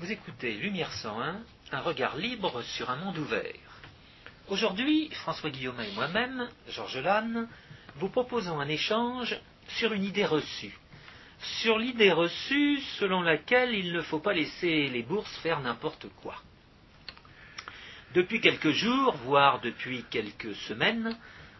[0.00, 3.52] Vous écoutez Lumière 101, un regard libre sur un monde ouvert.
[4.48, 7.46] Aujourd'hui, François Guillaume et moi-même, Georges Lannes,
[7.96, 9.38] vous proposons un échange
[9.68, 10.74] sur une idée reçue.
[11.60, 16.36] Sur l'idée reçue selon laquelle il ne faut pas laisser les bourses faire n'importe quoi.
[18.14, 21.14] Depuis quelques jours, voire depuis quelques semaines,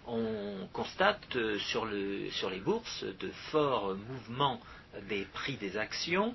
[0.07, 1.87] on constate euh, sur,
[2.31, 4.63] sur, les bourses de forts mouvements
[5.11, 6.35] des prix des actions.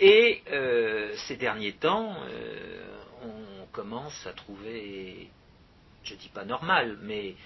[0.00, 5.28] Et euh, ces derniers temps, euh, on commence à trouver,
[6.04, 7.36] je ne dis pas normal, mais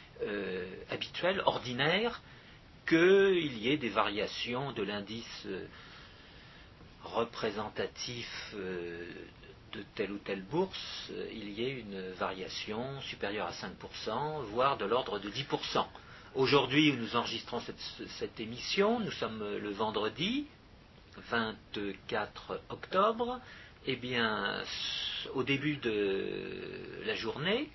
[0.90, 2.22] habituel, ordinaire,
[2.86, 5.46] qu'il y ait des variations de l'indice
[7.02, 8.54] représentatif
[9.74, 14.76] de telle ou telle bourse, euh, il y ait une variation supérieure à 5%, voire
[14.76, 15.84] de l'ordre de 10%.
[16.36, 17.60] Aujourd'hui, nous enregistrons
[18.18, 20.46] cette, émission, nous sommes le vendredi
[21.30, 23.40] 24 octobre,
[23.86, 24.62] eh bien,
[25.34, 27.70] au début de la journée,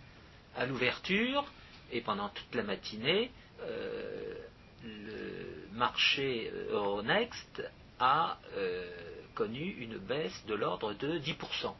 [0.55, 1.45] à l'ouverture,
[1.91, 4.35] et pendant toute la matinée, euh,
[4.83, 7.63] le marché Euronext
[7.99, 8.89] a euh,
[9.35, 11.73] connu une baisse de l'ordre de 10%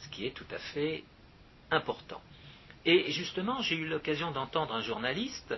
[0.00, 1.04] ce qui est tout à fait
[1.70, 2.20] important.
[2.84, 5.54] Et justement, j'ai eu l'occasion d'entendre un journaliste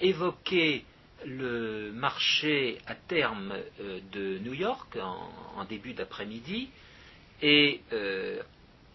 [0.00, 0.84] évoquer
[1.24, 6.68] le marché à terme euh, de New York en, début d'après-midi
[7.42, 8.42] et euh,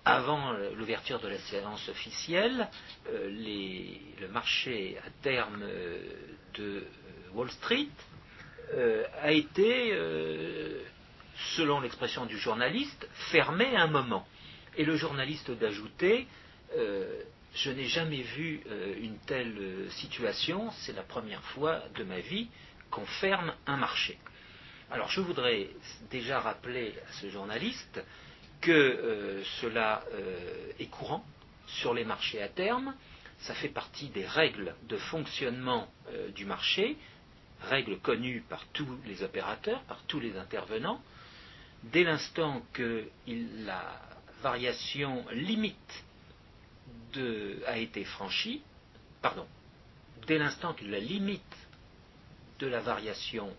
[0.06, 2.70] avant l'ouverture de la séance officielle,
[3.10, 3.30] euh,
[4.20, 5.64] le marché à terme
[6.56, 6.84] de
[7.34, 7.90] Wall Street
[9.22, 9.94] a été,
[11.58, 14.26] selon l'expression du journaliste, fermé un moment.
[14.78, 16.26] Et le journaliste d'ajouter
[17.54, 22.20] Je n'ai jamais vu euh, une telle euh, situation, c'est la première fois de ma
[22.20, 22.48] vie
[22.90, 24.18] qu'on ferme un marché.
[24.90, 25.70] Alors je voudrais
[26.10, 28.02] déjà rappeler à ce journaliste
[28.60, 30.04] que cela
[30.78, 31.26] est courant
[31.66, 32.94] sur les marchés à terme,
[33.40, 35.92] ça fait partie des règles de fonctionnement
[36.36, 36.98] du marché,
[37.64, 41.02] règles connues par tous les opérateurs, par tous les intervenants.
[41.84, 43.08] Dès l'instant que
[43.66, 44.00] la
[44.42, 46.04] variation limite
[47.66, 48.62] a été franchie,
[49.22, 49.48] pardon,
[50.28, 51.42] dès l'instant que la limite
[52.60, 53.50] de la variation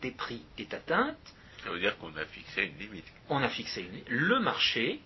[0.00, 1.16] des prix est atteinte,
[1.62, 3.06] ça veut dire qu'on a fixé une limite.
[3.28, 5.00] On a fixé une Le marché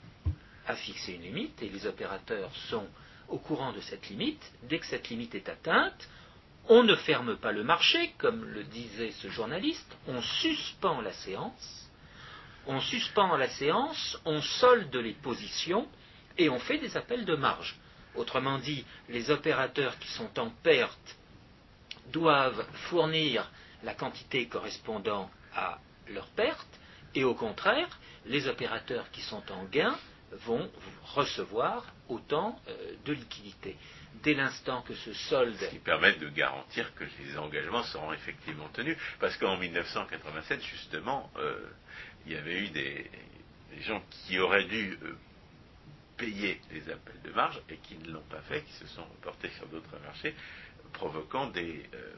[0.66, 2.86] a fixé une limite et les opérateurs sont
[3.28, 4.52] au courant de cette limite.
[4.64, 6.08] Dès que cette limite est atteinte,
[6.68, 11.80] on ne ferme pas le marché, comme le disait ce journaliste, on suspend la séance
[12.66, 15.88] on suspend la séance, on solde les positions
[16.38, 17.76] et on fait des appels de marge.
[18.14, 21.16] Autrement dit, les opérateurs qui sont en perte
[22.12, 23.48] doivent fournir
[23.84, 25.78] la quantité correspondant à
[26.08, 26.68] leur perte,
[27.14, 29.96] et au contraire, les opérateurs qui sont en gain
[30.32, 30.70] vont
[31.14, 33.76] recevoir autant euh, de liquidités.
[34.22, 35.56] Dès l'instant que ce solde...
[35.56, 38.96] Ce qui permet de garantir que les engagements seront effectivement tenus.
[39.18, 41.58] Parce qu'en 1987, justement, euh,
[42.26, 43.10] il y avait eu des,
[43.80, 45.16] gens qui auraient dû euh,
[46.20, 49.48] payer les appels de marge et qui ne l'ont pas fait, qui se sont reportés
[49.58, 50.34] sur d'autres marchés,
[50.92, 52.12] provoquant des, euh,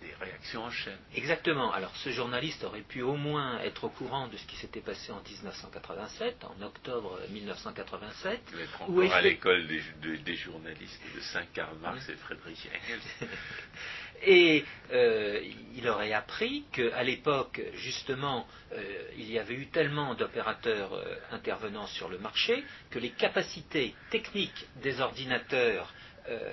[0.00, 0.98] des réactions en chaîne.
[1.14, 1.72] Exactement.
[1.72, 5.12] Alors ce journaliste aurait pu au moins être au courant de ce qui s'était passé
[5.12, 8.40] en 1987, en octobre 1987.
[8.62, 13.28] Être encore à l'école des, journalistes de Saint-Karl Marx et Friedrich Engels.
[14.26, 15.40] Et euh,
[15.76, 18.82] il aurait appris qu'à l'époque, justement, euh,
[19.18, 24.66] il y avait eu tellement d'opérateurs euh, intervenant sur le marché que les capacités techniques
[24.82, 25.92] des ordinateurs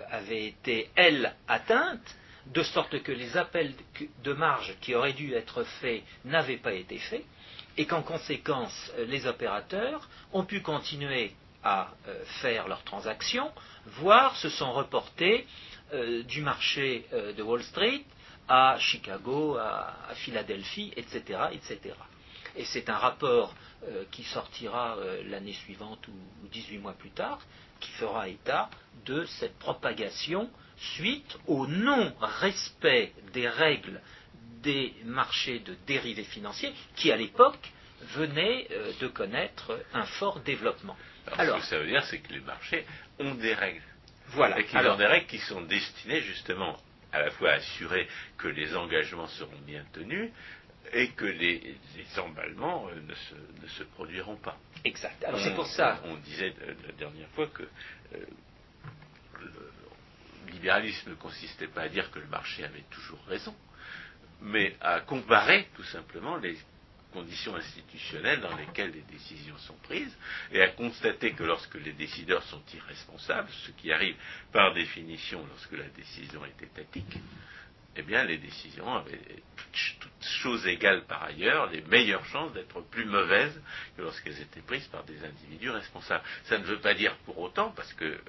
[0.09, 3.74] avaient été, elles, atteintes, de sorte que les appels
[4.24, 7.24] de marge qui auraient dû être faits n'avaient pas été faits,
[7.78, 11.90] et qu'en conséquence, les opérateurs ont pu continuer à
[12.41, 13.52] faire leurs transactions,
[13.85, 15.46] voire se sont reportés
[15.94, 18.03] euh, du marché euh, de Wall Street
[18.47, 21.40] à Chicago, à, Philadelphie, etc..
[22.56, 23.53] Et c'est un rapport
[23.84, 27.40] euh, qui sortira l'année suivante ou, 18 mois plus tard,
[27.79, 28.70] qui fera état
[29.05, 30.49] de cette propagation
[30.96, 34.02] suite au non-respect des règles
[34.64, 37.72] des marchés de dérivés financiers qui, à l'époque,
[38.16, 38.68] venaient
[39.00, 40.96] de connaître un fort développement.
[41.38, 42.86] Alors, ce que ça veut dire, c'est que les marchés
[43.20, 43.82] ont des règles.
[44.30, 44.60] Voilà.
[44.60, 46.78] Et qu'ils ont des règles qui sont destinées justement
[47.12, 48.08] à la fois à assurer
[48.38, 50.32] que les engagements seront bien tenus
[50.94, 51.76] et que les,
[52.18, 54.58] emballements euh, ne, se, produiront pas.
[54.84, 55.24] Exact.
[55.24, 56.02] Alors c'est pour ça.
[56.06, 56.54] On disait
[56.86, 58.26] la dernière fois que euh,
[60.52, 63.56] libéralisme ne consistait pas à dire que le marché avait toujours raison,
[64.42, 66.58] mais à comparer tout simplement les
[67.12, 70.16] conditions institutionnelles dans lesquelles les décisions sont prises
[70.52, 74.16] et à constater que lorsque les décideurs sont irresponsables, ce qui arrive
[74.52, 77.18] par définition lorsque la décision est étatique,
[77.96, 79.20] eh bien les décisions avaient,
[79.99, 83.61] toutes choses égales par ailleurs, les meilleures chances d'être plus mauvaises
[83.96, 86.23] que lorsqu'elles étaient prises par des individus responsables.
[86.46, 88.20] Ça ne veut pas dire pour autant, parce que, euh,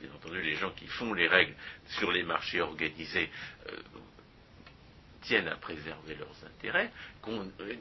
[0.00, 1.54] bien entendu, les gens qui font les règles
[1.98, 3.30] sur les marchés organisés
[3.68, 3.76] euh,
[5.22, 6.90] tiennent à préserver leurs intérêts,
[7.22, 7.74] qu'on euh,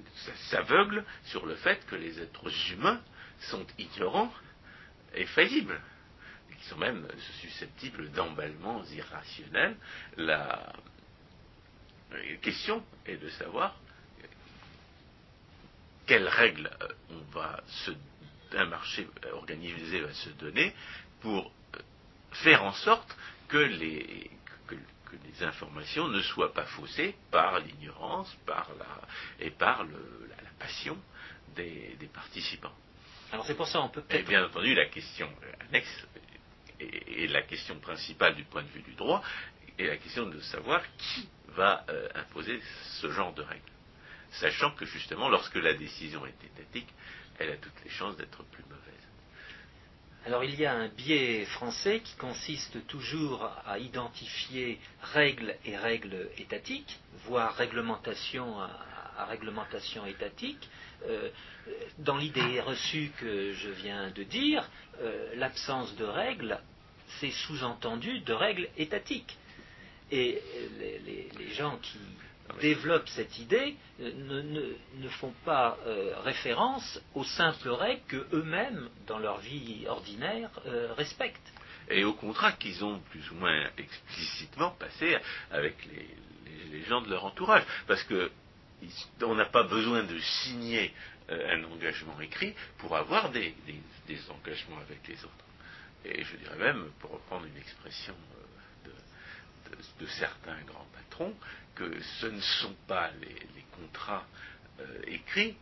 [0.49, 3.01] s'aveugle sur le fait que les êtres humains
[3.49, 4.33] sont ignorants
[5.13, 5.79] et faillibles,
[6.57, 7.07] qui sont même
[7.41, 9.75] susceptibles d'emballements irrationnels.
[12.41, 13.75] Question est de savoir
[16.05, 17.91] quelles règles euh, on va se,
[18.53, 20.73] un marché organisé va se donner
[21.21, 21.79] pour euh,
[22.31, 23.15] faire en sorte
[23.47, 24.31] que les,
[24.67, 24.75] que
[25.25, 30.97] les informations ne soient pas faussées par l'ignorance par la, et par le, la, passion
[31.55, 32.73] des, participants.
[33.31, 35.29] Alors c'est pour ça on peut Et bien entendu, la question
[35.67, 36.07] annexe
[36.79, 39.23] et, la question principale du point de vue du droit
[39.77, 41.27] est la question de savoir qui
[41.57, 42.61] va euh, imposer
[43.01, 43.73] ce genre de règles.
[44.31, 46.87] Sachant que justement, lorsque la décision est étatique,
[47.39, 48.83] elle a toutes les chances d'être plus mauvaise.
[50.25, 56.29] Alors il y a un biais français qui consiste toujours à identifier règles et règles
[56.37, 60.69] étatiques, voire réglementation à, réglementation étatique.
[61.07, 61.29] Euh,
[61.97, 64.69] dans l'idée reçue que je viens de dire,
[65.01, 66.59] euh, l'absence de règles,
[67.19, 69.37] c'est sous-entendu de règles étatiques.
[70.11, 70.41] Et
[71.37, 71.99] les gens qui
[72.61, 79.39] développent cette idée euh, ne, font pas euh, référence aux simples règles qu'eux-mêmes, dans leur
[79.39, 81.53] vie ordinaire, euh, respectent.
[81.89, 85.17] Et au contrat qu'ils ont plus ou moins explicitement passé
[85.51, 87.63] avec les, gens de leur entourage.
[87.87, 88.29] Parce que
[89.21, 90.93] on n'a pas besoin de signer
[91.29, 93.55] un engagement écrit pour avoir des,
[94.29, 95.45] engagements avec les autres.
[96.05, 98.13] Et je dirais même, pour reprendre une expression
[99.99, 101.33] de certains grands patrons,
[101.75, 103.35] que ce ne sont pas les,
[103.71, 104.25] contrats
[104.79, 105.55] euh, écrits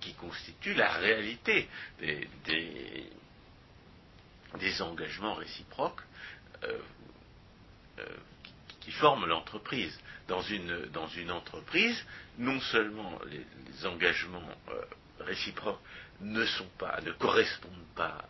[0.00, 1.68] qui, constituent la réalité
[2.00, 3.08] des,
[4.80, 6.00] engagements réciproques
[6.64, 6.78] euh,
[7.98, 8.06] euh,
[8.80, 9.96] qui forment l'entreprise.
[10.26, 12.04] Dans une, entreprise,
[12.38, 14.42] non seulement les, engagements
[15.20, 15.80] réciproques
[16.20, 18.24] ne correspondent pas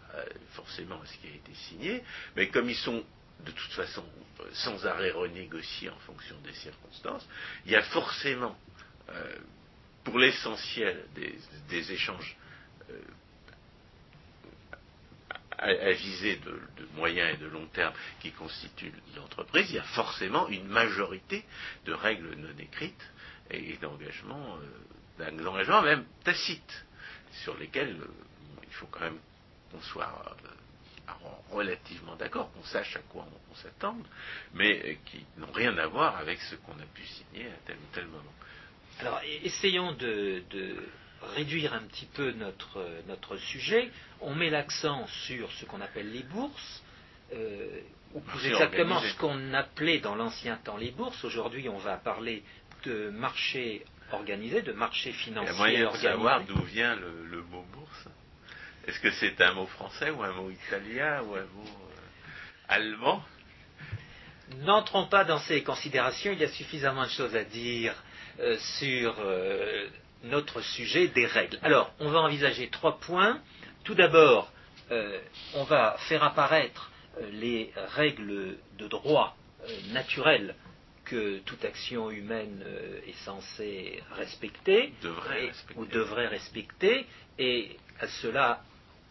[0.52, 2.02] forcément à ce qui a été signé,
[2.34, 3.02] mais comme ils sont
[3.44, 4.04] de toute façon
[4.52, 7.26] sans arrêt renégocier en fonction des circonstances,
[7.64, 8.56] il y a forcément,
[9.08, 9.38] euh,
[10.04, 12.36] pour l'essentiel des, échanges
[12.90, 13.00] euh,
[15.58, 16.60] à, viser de,
[16.94, 21.44] moyen et de long terme qui constituent l'entreprise, il y a forcément une majorité
[21.84, 23.10] de règles non écrites
[23.50, 24.58] et d'engagements,
[25.18, 26.84] euh, d'engagements même tacites,
[27.44, 27.96] sur lesquels
[28.62, 29.18] il faut quand même
[29.70, 30.36] qu'on soit
[31.50, 33.96] relativement d'accord, qu'on sache à quoi on, s'attend,
[34.54, 37.76] mais euh, qui n'ont rien à voir avec ce qu'on a pu signer à tel
[37.76, 38.34] ou tel moment.
[39.00, 40.42] Alors, essayons de,
[41.34, 43.90] réduire un petit peu notre, notre sujet.
[44.20, 46.82] On met l'accent sur ce qu'on appelle les bourses,
[47.32, 47.80] euh,
[48.14, 51.24] ou plus exactement ce qu'on appelait dans l'ancien temps les bourses.
[51.24, 52.42] Aujourd'hui, on va parler
[52.84, 57.42] de marché organisé, de marché financier Il y a moyen de savoir d'où vient le
[57.42, 58.08] mot bourse
[58.86, 63.22] est-ce que c'est un mot français ou un mot italien ou un mot euh, allemand?
[64.58, 67.94] N'entrons pas dans ces considérations, il y a suffisamment de choses à dire
[68.38, 69.88] euh, sur euh,
[70.22, 71.58] notre sujet des règles.
[71.62, 73.40] Alors, on va envisager trois points.
[73.84, 74.52] Tout d'abord,
[75.54, 76.92] on va faire apparaître
[77.32, 79.36] les règles de droit
[79.90, 80.54] naturel
[81.04, 82.64] que toute action humaine
[83.06, 84.92] est censée respecter,
[85.74, 87.06] ou devrait respecter,
[87.38, 88.62] et à cela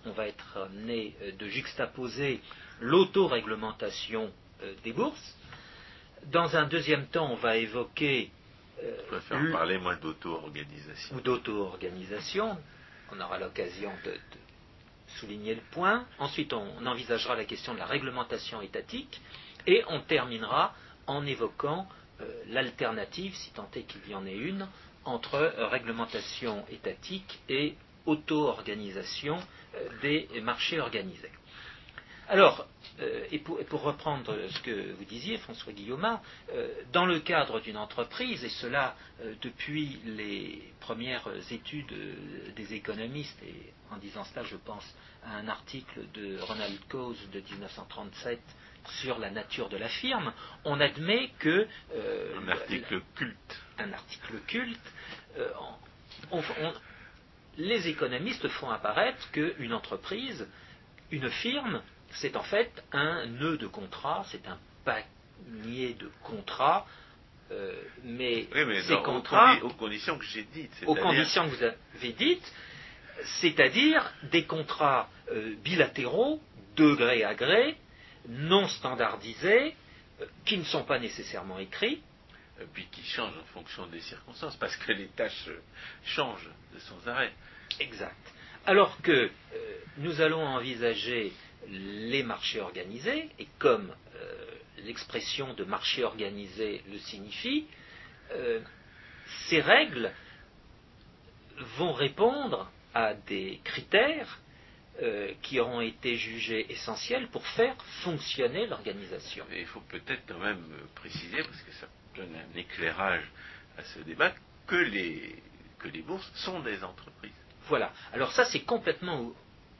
[0.06, 2.42] on va être amené euh, de juxtaposer
[2.80, 4.32] l'autoréglementation
[4.62, 5.38] euh, des bourses.
[6.28, 8.32] Dans un deuxième temps, on va évoquer.
[8.84, 11.16] Euh, je préfère parler moins d'auto-organisation.
[11.16, 12.58] Ou d'auto-organisation.
[13.12, 14.14] On aura l'occasion de,
[15.20, 16.06] souligner le point.
[16.20, 19.22] Ensuite, on, envisagera la question de la réglementation étatique.
[19.68, 20.76] Et on terminera
[21.08, 21.88] en évoquant
[22.48, 24.68] l'alternative, si tant est qu'il y en ait une,
[25.06, 29.40] entre réglementation étatique et auto-organisation
[29.76, 31.32] euh, des marchés organisés.
[32.28, 32.66] Alors,
[33.02, 36.20] euh, et, pour, reprendre ce que vous disiez, François Guillaume,
[36.54, 38.96] euh, dans le cadre d'une entreprise, et cela
[39.42, 41.94] depuis les premières études
[42.56, 44.84] des économistes, et en disant cela, je pense
[45.24, 48.40] à un article de Ronald Coase de 1937
[49.02, 50.34] sur la nature de la firme,
[50.64, 51.68] on admet que...
[52.38, 53.62] un article culte.
[53.78, 54.94] Un article culte
[57.58, 60.48] les économistes font apparaître qu'une entreprise,
[61.12, 61.82] une firme,
[62.12, 66.86] c'est en fait un nœud de contrat, c'est un panier de contrats
[67.52, 68.48] euh, mais,
[68.88, 72.54] ces contrats, aux, conditions que j'ai dites, aux conditions que vous avez dites,
[73.24, 76.42] c'est-à-dire des contrats euh, bilatéraux,
[76.76, 77.78] de gré à gré,
[78.28, 79.76] non standardisés,
[80.22, 82.02] euh, qui ne sont pas nécessairement écrits.
[82.74, 85.50] Puis qui changent en fonction des circonstances, parce que les tâches
[86.06, 87.34] changent de sans arrêt.
[87.80, 88.16] Exact.
[88.66, 89.30] Alors que
[89.98, 91.34] nous allons envisager
[91.68, 93.94] les marchés organisés, et comme
[94.86, 97.66] l'expression de marché organisé le signifie,
[98.32, 98.62] euh,
[99.48, 100.12] ces règles
[101.78, 104.40] vont répondre à des critères
[105.02, 109.46] euh, qui auront été jugés essentiels pour faire fonctionner l'organisation.
[109.52, 113.24] il faut peut-être quand même préciser, parce que ça donne un éclairage
[113.77, 114.34] à ce débat,
[114.67, 115.41] que les,
[116.05, 117.31] bourses sont des entreprises.
[117.67, 117.91] Voilà.
[118.13, 119.31] Alors ça, c'est complètement,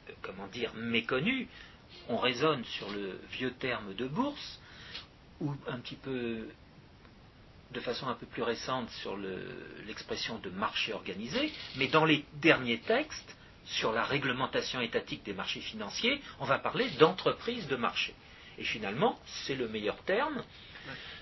[0.08, 1.48] euh, comment dire, méconnu.
[2.08, 4.60] On raisonne sur le vieux terme de bourse,
[5.40, 6.48] ou un petit peu
[7.72, 9.16] de façon un peu plus récente sur
[9.86, 15.60] l'expression de marché organisé, mais dans les derniers textes, sur la réglementation étatique des marchés
[15.60, 18.14] financiers, on va parler d'entreprise de marché.
[18.58, 20.42] Et finalement, c'est le meilleur terme.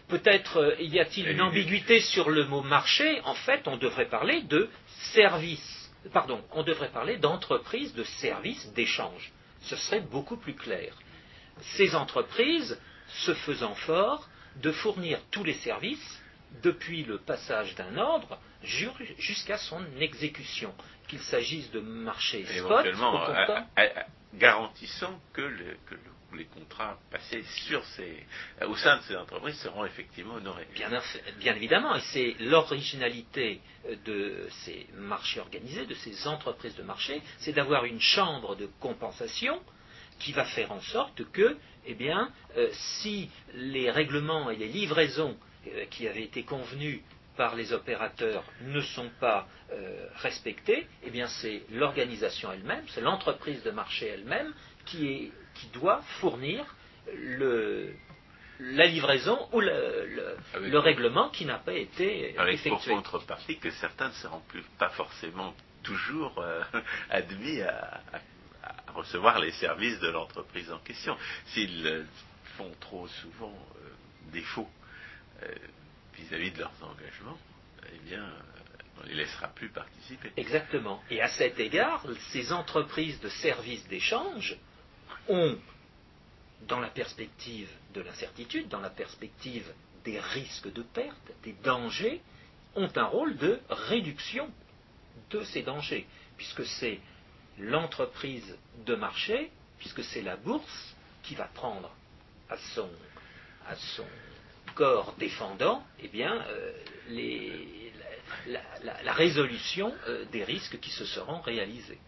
[0.08, 3.20] Peut-être euh, y a-t-il une ambiguïté sur le mot marché?
[3.24, 4.68] En fait, on devrait parler de
[5.14, 5.92] service.
[6.12, 9.32] Pardon, on devrait parler d'entreprise de service d'échange.
[9.62, 10.94] Ce serait beaucoup plus clair.
[11.76, 16.22] Ces entreprises se faisant fort de fournir tous les services
[16.62, 20.72] depuis le passage d'un ordre jusqu'à son exécution,
[21.08, 25.42] qu'il s'agisse de marché spot ou garantissant que,
[26.34, 27.42] les contrats passés
[27.96, 28.26] ces,
[28.66, 30.66] au sein de ces entreprises seront effectivement honorés.
[30.74, 33.60] Bien, évidemment, et c'est l'originalité
[34.04, 39.60] de ces marchés organisés, de ces entreprises de marché, c'est d'avoir une chambre de compensation
[40.18, 45.36] qui va faire en sorte que eh bien, euh, si les règlements et les livraisons
[45.66, 47.00] euh, qui avaient été convenus
[47.36, 53.62] par les opérateurs ne sont pas euh, respectés, eh bien c'est l'organisation elle-même, c'est l'entreprise
[53.64, 54.52] de marché elle-même
[54.86, 55.32] qui,
[55.72, 56.64] doit fournir
[58.60, 62.92] la livraison ou le, règlement qui n'a pas été avec effectué.
[62.92, 66.44] pour contrepartie que certains ne seront plus, pas forcément toujours
[67.10, 68.00] admis à,
[68.94, 71.16] recevoir les services de l'entreprise en question.
[71.46, 72.04] S'ils euh,
[72.56, 73.88] font trop souvent euh,
[74.32, 74.68] défaut
[75.42, 75.54] euh,
[76.16, 77.38] vis-à-vis de leurs engagements,
[77.92, 78.24] eh bien,
[78.98, 80.32] on ne les laissera plus participer.
[80.36, 81.02] Exactement.
[81.10, 84.56] Et à cet égard, ces entreprises de services d'échange
[85.28, 85.56] ont,
[86.68, 89.72] dans la perspective de l'incertitude, dans la perspective
[90.04, 92.20] des risques de perte, des dangers,
[92.74, 94.50] ont un rôle de réduction
[95.30, 97.00] de ces dangers, puisque c'est
[97.58, 101.90] l'entreprise de marché, puisque c'est la bourse qui va prendre
[102.48, 102.88] à son,
[104.74, 106.72] corps défendant eh bien, euh,
[108.46, 111.98] la, résolution euh, des risques qui se seront réalisés.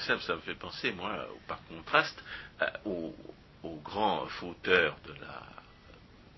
[0.00, 2.22] Ça, me fait penser, moi, par contraste,
[2.84, 3.14] aux,
[3.84, 4.96] grands fauteurs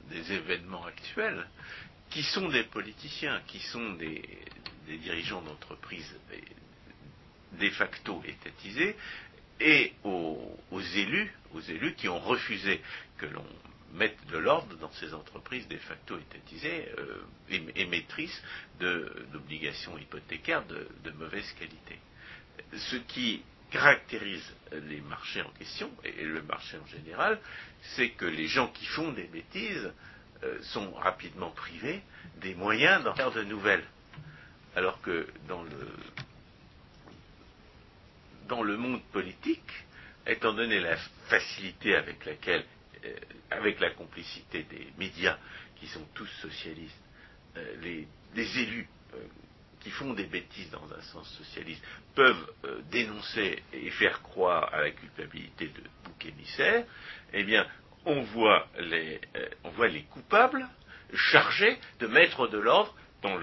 [0.08, 1.46] des événements actuels,
[2.10, 4.22] qui sont des politiciens, qui sont des,
[4.86, 6.14] dirigeants d'entreprises
[7.52, 8.96] de facto étatisés
[9.60, 11.32] et aux, élus,
[11.96, 12.80] qui ont refusé
[13.18, 13.46] que l'on
[13.92, 17.24] mette de l'ordre dans ces entreprises de facto étatisées euh,
[17.76, 18.42] émettrices
[18.78, 21.98] d'obligations hypothécaires de, mauvaise qualité.
[22.76, 27.38] Ce qui caractérise les marchés en question, et le marché en général,
[27.94, 29.92] c'est que les gens qui font des bêtises
[30.42, 32.02] euh, sont rapidement privés
[32.40, 33.84] des moyens d'en faire de nouvelles.
[34.76, 35.88] Alors que dans le,
[38.48, 39.72] dans le monde politique,
[40.26, 40.96] étant donné la
[41.28, 42.64] facilité avec laquelle,
[43.04, 43.14] euh,
[43.50, 45.38] avec la complicité des médias
[45.76, 47.02] qui sont tous socialistes,
[47.56, 48.06] euh, les,
[48.60, 48.88] élus
[49.80, 51.82] qui font des bêtises dans un sens socialiste
[52.14, 52.52] peuvent
[52.90, 56.84] dénoncer et faire croire à la culpabilité de bouc émissaire,
[57.32, 57.66] eh bien,
[58.04, 59.20] on voit les,
[59.90, 60.68] les coupables
[61.14, 63.38] chargés de mettre de l'ordre dans,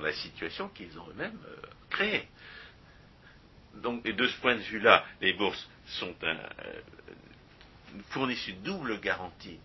[0.00, 1.38] la situation qu'ils ont eux-mêmes
[1.90, 2.28] créée.
[3.82, 6.34] Donc, de ce point de vue-là, les bourses sont euh,
[8.10, 9.58] fournissent une double garantie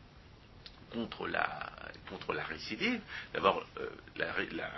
[0.92, 3.02] contre la, récidive.
[3.34, 4.34] D'abord, euh, la,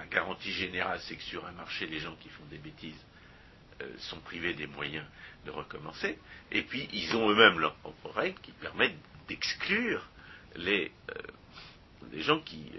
[0.10, 3.04] garantie générale, c'est que sur un marché, les gens qui font des bêtises
[3.82, 5.06] euh, sont privés des moyens
[5.46, 6.20] de recommencer.
[6.52, 10.08] Et puis, ils ont eux-mêmes leurs propres règles qui permettent d'exclure
[10.56, 10.92] les,
[12.12, 12.72] les, gens qui,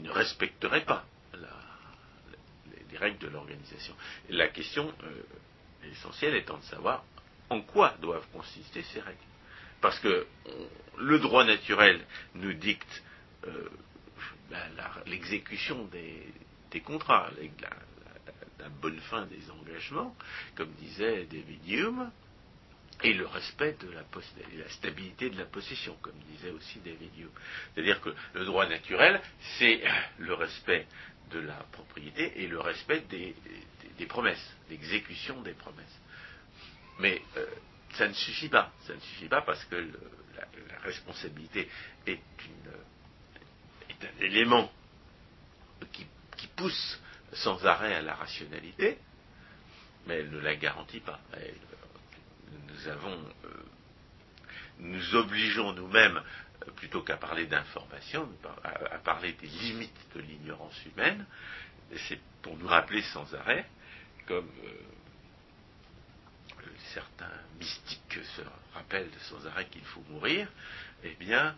[0.00, 1.04] ne respecteraient pas
[2.90, 3.94] les règles de l'organisation.
[4.30, 7.04] La question euh, essentielle étant de savoir
[7.50, 9.18] en quoi doivent consister ces règles.
[9.80, 10.26] Parce que
[10.98, 12.00] le droit naturel
[12.34, 13.02] nous dicte
[13.46, 13.68] euh,
[15.06, 17.30] l'exécution des, contrats,
[17.60, 20.14] la, bonne fin des engagements,
[20.54, 22.10] comme disait David Hume,
[23.04, 24.02] et le respect de la,
[24.56, 27.30] la, stabilité de la possession, comme disait aussi David Hume.
[27.74, 29.20] C'est-à-dire que le droit naturel,
[29.58, 29.82] c'est
[30.18, 30.86] le respect
[31.30, 33.34] de la propriété et le respect des,
[34.06, 36.00] promesses, l'exécution des promesses.
[36.98, 37.46] Mais euh,
[37.94, 38.72] ça ne suffit pas.
[38.86, 41.68] Ça ne suffit pas parce que la, responsabilité
[42.06, 42.20] est,
[44.02, 44.70] un élément
[45.92, 46.06] qui,
[46.56, 47.00] pousse
[47.32, 48.98] sans arrêt à la rationalité,
[50.06, 51.20] mais elle ne la garantit pas.
[52.68, 53.48] nous avons, euh,
[54.78, 56.20] nous obligeons nous-mêmes,
[56.66, 58.28] euh, plutôt qu'à parler d'information,
[58.64, 61.26] à, parler des limites de l'ignorance humaine.
[62.08, 63.68] C'est pour nous rappeler sans arrêt,
[64.26, 64.70] comme euh,
[66.94, 68.42] certains mystiques se
[68.74, 70.48] rappellent sans arrêt qu'il faut mourir,
[71.04, 71.54] eh bien,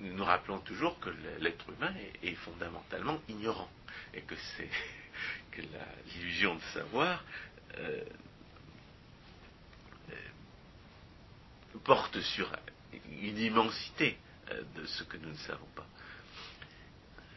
[0.00, 1.10] nous nous rappelons toujours que
[1.40, 3.70] l'être humain est, fondamentalement ignorant
[4.12, 4.34] et que
[6.14, 7.24] l'illusion de savoir
[7.78, 8.04] euh,
[10.10, 10.14] euh,
[11.84, 12.50] porte sur
[13.10, 14.18] une immensité
[14.50, 15.86] euh, de ce que nous ne savons pas.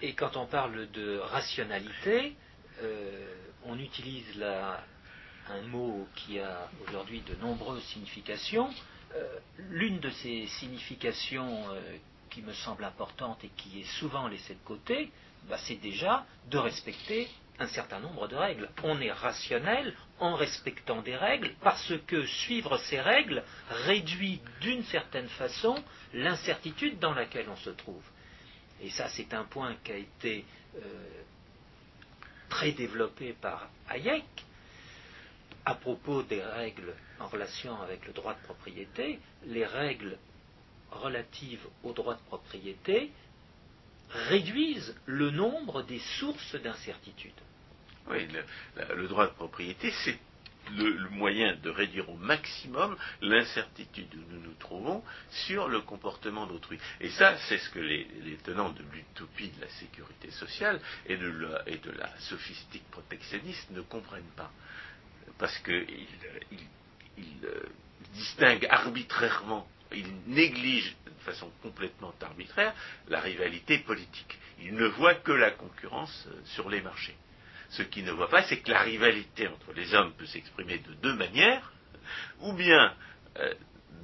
[0.01, 2.35] Et quand on parle de rationalité,
[3.63, 4.83] on utilise là
[5.49, 8.69] un mot qui a aujourd'hui de nombreuses significations.
[9.69, 11.65] L'une de ces significations
[12.29, 15.11] qui me semble importante et qui est souvent laissée de côté,
[15.49, 17.27] bah, c'est déjà de respecter
[17.59, 18.69] un certain nombre de règles.
[18.83, 25.29] On est rationnel en respectant des règles parce que suivre ces règles réduit d'une certaine
[25.29, 25.75] façon
[26.13, 28.03] l'incertitude dans laquelle on se trouve.
[28.81, 30.79] Et ça, c'est un point qui a été euh,
[32.49, 34.25] très développé par Hayek
[35.67, 39.19] à propos des règles en relation avec le droit de propriété.
[39.47, 40.17] Les règles
[40.91, 43.11] relatives au droit de propriété
[44.09, 47.33] réduisent le nombre des sources d'incertitude.
[48.09, 48.25] Oui,
[48.95, 50.17] le, droit de propriété, c'est
[50.71, 56.79] le, moyen de réduire au maximum l'incertitude où nous nous trouvons sur le comportement d'autrui.
[57.01, 58.07] Et ça, c'est ce que les,
[58.45, 64.51] tenants de l'utopie de la sécurité sociale et de la, sophistique protectionniste ne comprennent pas.
[65.37, 66.07] Parce qu'ils
[67.43, 67.63] euh,
[68.13, 72.73] distinguent arbitrairement il néglige de façon complètement arbitraire
[73.07, 74.37] la rivalité politique.
[74.61, 77.15] Il ne voit que la concurrence euh, sur les marchés.
[77.69, 80.93] Ce qu'il ne voit pas, c'est que la rivalité entre les hommes peut s'exprimer de
[80.95, 81.71] deux manières,
[82.39, 82.93] ou bien
[83.37, 83.53] euh,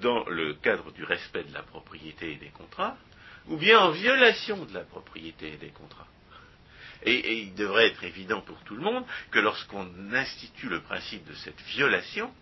[0.01, 2.97] dans le cadre du respect de la propriété et des contrats,
[3.47, 6.07] ou bien en violation de la propriété et des contrats.
[7.05, 11.33] Et il devrait être évident pour tout le monde que lorsqu'on institue le principe de
[11.33, 12.33] cette violation,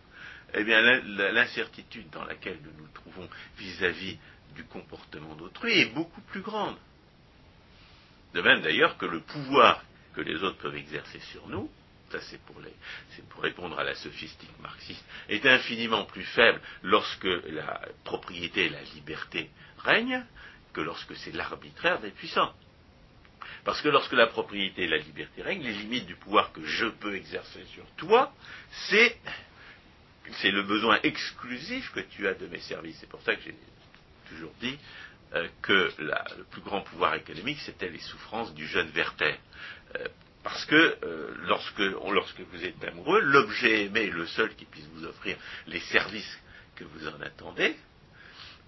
[0.54, 4.18] eh l'incertitude dans laquelle nous nous trouvons vis-à-vis
[4.56, 6.78] du comportement d'autrui est beaucoup plus grande.
[8.34, 11.70] De même d'ailleurs que le pouvoir que les autres peuvent exercer sur nous,
[12.12, 12.58] ça c'est pour,
[13.30, 18.82] pour, répondre à la sophistique marxiste, est infiniment plus faible lorsque la propriété et la
[18.82, 20.26] liberté règnent
[20.74, 22.54] que lorsque c'est l'arbitraire des puissants.
[23.64, 26.88] Parce que lorsque la propriété et la liberté règnent, les limites du pouvoir que je
[26.88, 28.34] peux exercer sur toi,
[28.90, 29.18] c'est
[30.42, 32.98] c'est le besoin exclusif que tu as de mes services.
[33.00, 33.56] C'est pour ça que j'ai
[34.30, 34.78] toujours dit
[35.34, 39.36] euh, que le plus grand pouvoir économique, c'était les souffrances du jeune Werther.
[39.96, 40.08] Euh,
[40.44, 44.88] parce que euh, lorsque, lorsque, vous êtes amoureux, l'objet aimé est le seul qui puisse
[44.94, 46.40] vous offrir les services
[46.76, 47.76] que vous en attendez,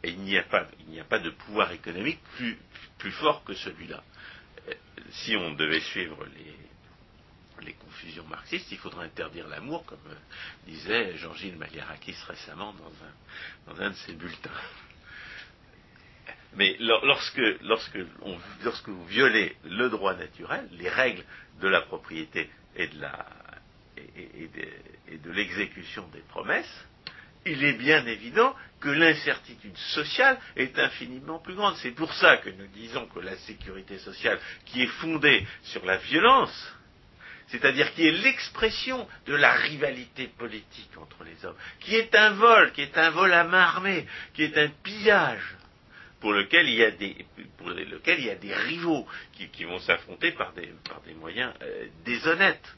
[0.04, 0.68] et il n'y a, pas,
[1.00, 2.58] a pas de pouvoir économique plus,
[3.00, 4.04] plus fort que celui-là.
[5.12, 10.16] Si on devait suivre les, confusions marxistes, il faudrait interdire l'amour, comme euh,
[10.66, 12.74] disait Jean-Gilles Maliarakis récemment
[13.68, 14.50] dans un, de ses bulletins.
[16.56, 17.98] Mais lorsque, lorsque,
[18.64, 21.24] lorsque, vous violez le droit naturel, les règles
[21.62, 22.88] de la propriété et
[23.98, 26.86] de l'exécution des promesses,
[27.46, 31.76] il est bien évident que l'incertitude sociale est infiniment plus grande.
[31.78, 35.98] C'est pour ça que nous disons que la sécurité sociale, qui est fondée sur la
[35.98, 36.74] violence,
[37.48, 42.72] c'est-à-dire qui est l'expression de la rivalité politique entre les hommes, qui est un vol,
[42.74, 45.56] qui est un vol à main armée, qui est un pillage,
[46.20, 46.84] pour lequel il y
[48.30, 52.76] a des, rivaux qui, vont s'affronter par des, par des moyens euh, déshonnêtes.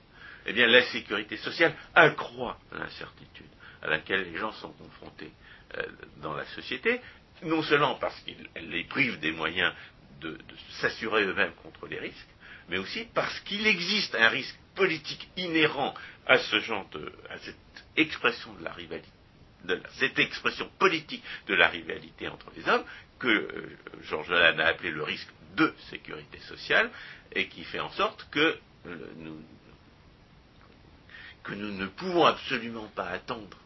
[0.48, 3.46] Eh bien, la sécurité sociale accroît l'incertitude
[3.86, 5.32] à laquelle les gens sont confrontés
[5.78, 5.84] euh,
[6.18, 7.00] dans la société,
[7.44, 9.74] non seulement parce qu'elle les prive des moyens
[10.22, 10.38] de
[10.82, 12.28] s'assurer eux-mêmes contre les risques,
[12.70, 15.94] mais aussi parce qu'il existe un risque politique inhérent
[16.26, 17.56] à ce genre de, à cette
[17.96, 19.08] expression de la rivalité,
[20.00, 22.86] cette expression politique de la rivalité entre les hommes,
[23.20, 26.90] que euh, Georges Lannes a appelé le risque de sécurité sociale,
[27.34, 29.42] et qui fait en sorte que euh, nous,
[31.44, 33.58] que nous ne pouvons absolument pas attendre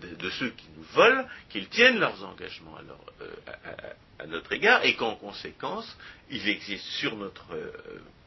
[0.00, 5.16] de, ceux qui nous volent qu'ils tiennent leurs engagements à, euh, notre égard et qu'en
[5.16, 5.96] conséquence,
[6.30, 7.56] il existe sur notre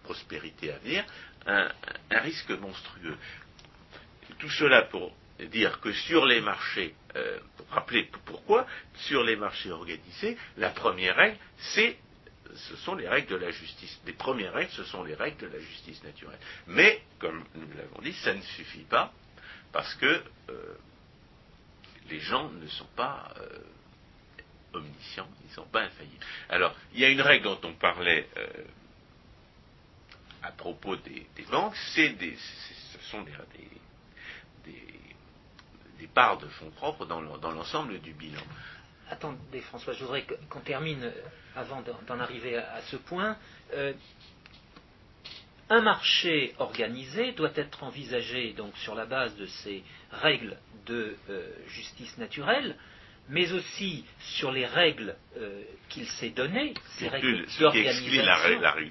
[0.03, 1.05] prospérité à venir
[1.45, 1.69] un,
[2.11, 3.17] risque monstrueux.
[4.39, 9.71] Tout cela pour dire que sur les marchés, euh, pour rappeler pourquoi, sur les marchés
[9.71, 11.97] organisés, la première règle, c'est
[12.55, 13.99] ce sont les règles de la justice.
[14.05, 16.39] Les premières règles, ce sont les règles de la justice naturelle.
[16.67, 19.13] Mais, comme nous l'avons dit, ça ne suffit pas
[19.71, 20.05] parce que
[20.49, 20.75] euh,
[22.09, 23.59] les gens ne sont pas euh,
[24.73, 26.25] omniscients, ils ne sont pas infaillibles.
[26.49, 28.27] Alors, il y a une règle dont on parlait
[30.43, 32.09] à propos des, banques, ce
[33.11, 33.37] sont des,
[36.13, 38.41] parts de fonds propres dans l'ensemble du bilan.
[39.09, 41.11] Attendez François, je voudrais qu'on termine euh,
[41.55, 43.37] avant d'en arriver à, ce point.
[43.73, 43.93] Euh,
[45.69, 51.49] un marché organisé doit être envisagé donc sur la base de ces règles de euh,
[51.67, 52.75] justice naturelle,
[53.29, 57.69] mais aussi sur les règles euh, qu'il s'est données, ces règles d'organisation.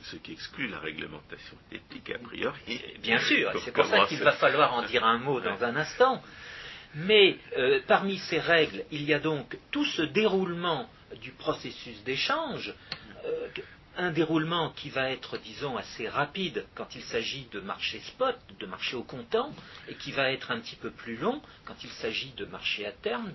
[0.02, 2.80] Ce qui exclut la réglementation éthique a priori.
[3.00, 6.22] Bien sûr, c'est pour ça qu'il va falloir en dire un mot dans un instant.
[6.94, 10.88] Mais euh, parmi ces règles, il y a donc tout ce déroulement
[11.20, 12.74] du processus d'échange,
[13.96, 18.66] un déroulement qui va être, disons, assez rapide quand il s'agit de marché spot, de
[18.66, 19.52] marché au comptant,
[19.88, 22.92] et qui va être un petit peu plus long quand il s'agit de marché à
[22.92, 23.32] terme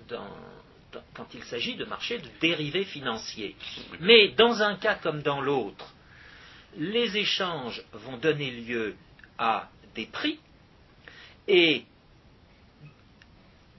[1.14, 3.56] quand il s'agit de marchés de dérivés financiers.
[4.00, 5.94] Mais dans un cas comme dans l'autre,
[6.76, 8.94] les échanges vont donner lieu
[9.38, 10.38] à des prix
[11.48, 11.84] et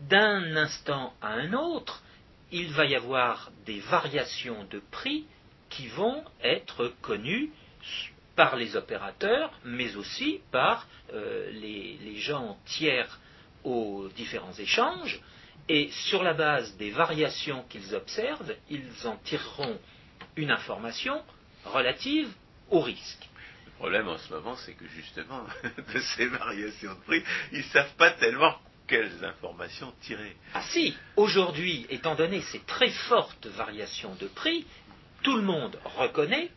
[0.01, 2.03] d'un instant à un autre,
[2.51, 5.25] il va y avoir des variations de prix
[5.75, 7.51] qui vont être connues
[8.35, 13.19] par les opérateurs, mais aussi par euh, les gens tiers
[13.63, 15.21] aux différents échanges,
[15.69, 19.79] et sur la base des variations qu'ils observent, ils en tireront
[20.35, 21.23] une information
[21.65, 22.29] relative
[22.69, 23.29] au risque.
[23.65, 25.45] Le problème en ce moment, c'est que justement,
[25.93, 28.55] de ces variations de prix, ils ne savent pas tellement
[28.87, 30.35] quelles informations tirer.
[30.53, 34.65] Ah si, aujourd'hui, étant donné ces très fortes variations de prix,
[35.23, 36.51] tout le monde reconnaît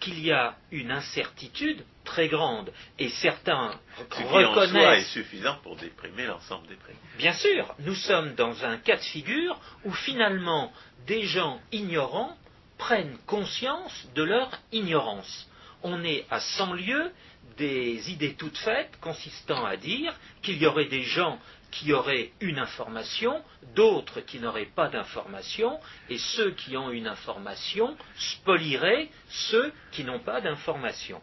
[0.00, 2.72] qu'il y a une incertitude très grande.
[2.98, 3.78] Et certains
[4.10, 5.00] Ce reconnaissent.
[5.02, 6.94] est suffisant pour déprimer l'ensemble des prix.
[7.18, 10.72] Bien sûr, nous sommes dans un cas de figure où finalement
[11.06, 12.36] des gens ignorants
[12.78, 15.48] prennent conscience de leur ignorance.
[15.82, 17.10] On est à 100 lieues
[17.56, 21.38] des idées toutes faites consistant à dire qu'il y aurait des gens
[21.74, 23.42] qui auraient une information,
[23.74, 30.20] d'autres qui n'auraient pas d'information, et ceux qui ont une information spolieraient ceux qui n'ont
[30.20, 31.20] pas d'information.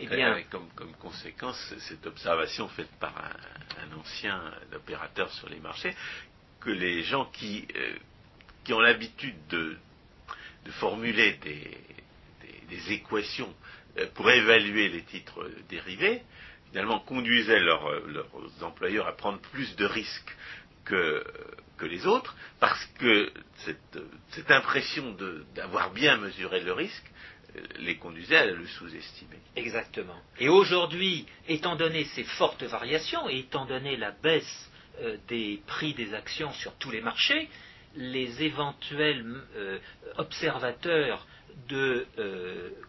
[0.00, 4.42] Eh bien, avec comme, conséquence cette observation faite par un, ancien
[4.74, 5.94] opérateur sur les marchés,
[6.60, 9.76] que les gens qui, euh, ont l'habitude de,
[10.80, 13.54] formuler des, équations
[13.98, 16.22] euh, pour évaluer les titres dérivés,
[16.72, 17.84] finalement conduisaient leurs
[18.62, 20.34] employeurs à prendre plus de risques
[20.84, 21.22] que,
[21.82, 25.16] les autres, parce que cette, impression
[25.54, 27.04] d'avoir bien mesuré le risque
[27.56, 29.38] euh, les conduisait à le sous-estimer.
[29.56, 30.16] Exactement.
[30.38, 35.92] Et aujourd'hui, étant donné ces fortes variations et étant donné la baisse euh, des prix
[35.94, 37.48] des actions sur tous les marchés,
[37.96, 39.78] les éventuels euh,
[40.18, 41.26] observateurs
[41.68, 42.06] de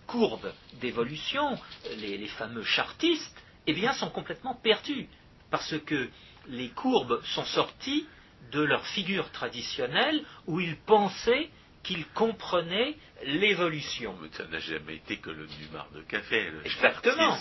[0.07, 1.59] courbes d'évolution,
[1.97, 5.08] les fameux chartistes, eh bien, sont complètement perdus,
[5.52, 6.10] parce que
[6.47, 8.06] les courbes sont sorties
[8.52, 11.49] de leur figure traditionnelle où ils pensaient
[11.84, 12.95] qu'ils comprenaient
[13.26, 14.17] l'évolution.
[14.32, 16.49] Ça n'a jamais été que le numar de café.
[16.63, 17.38] Exactement.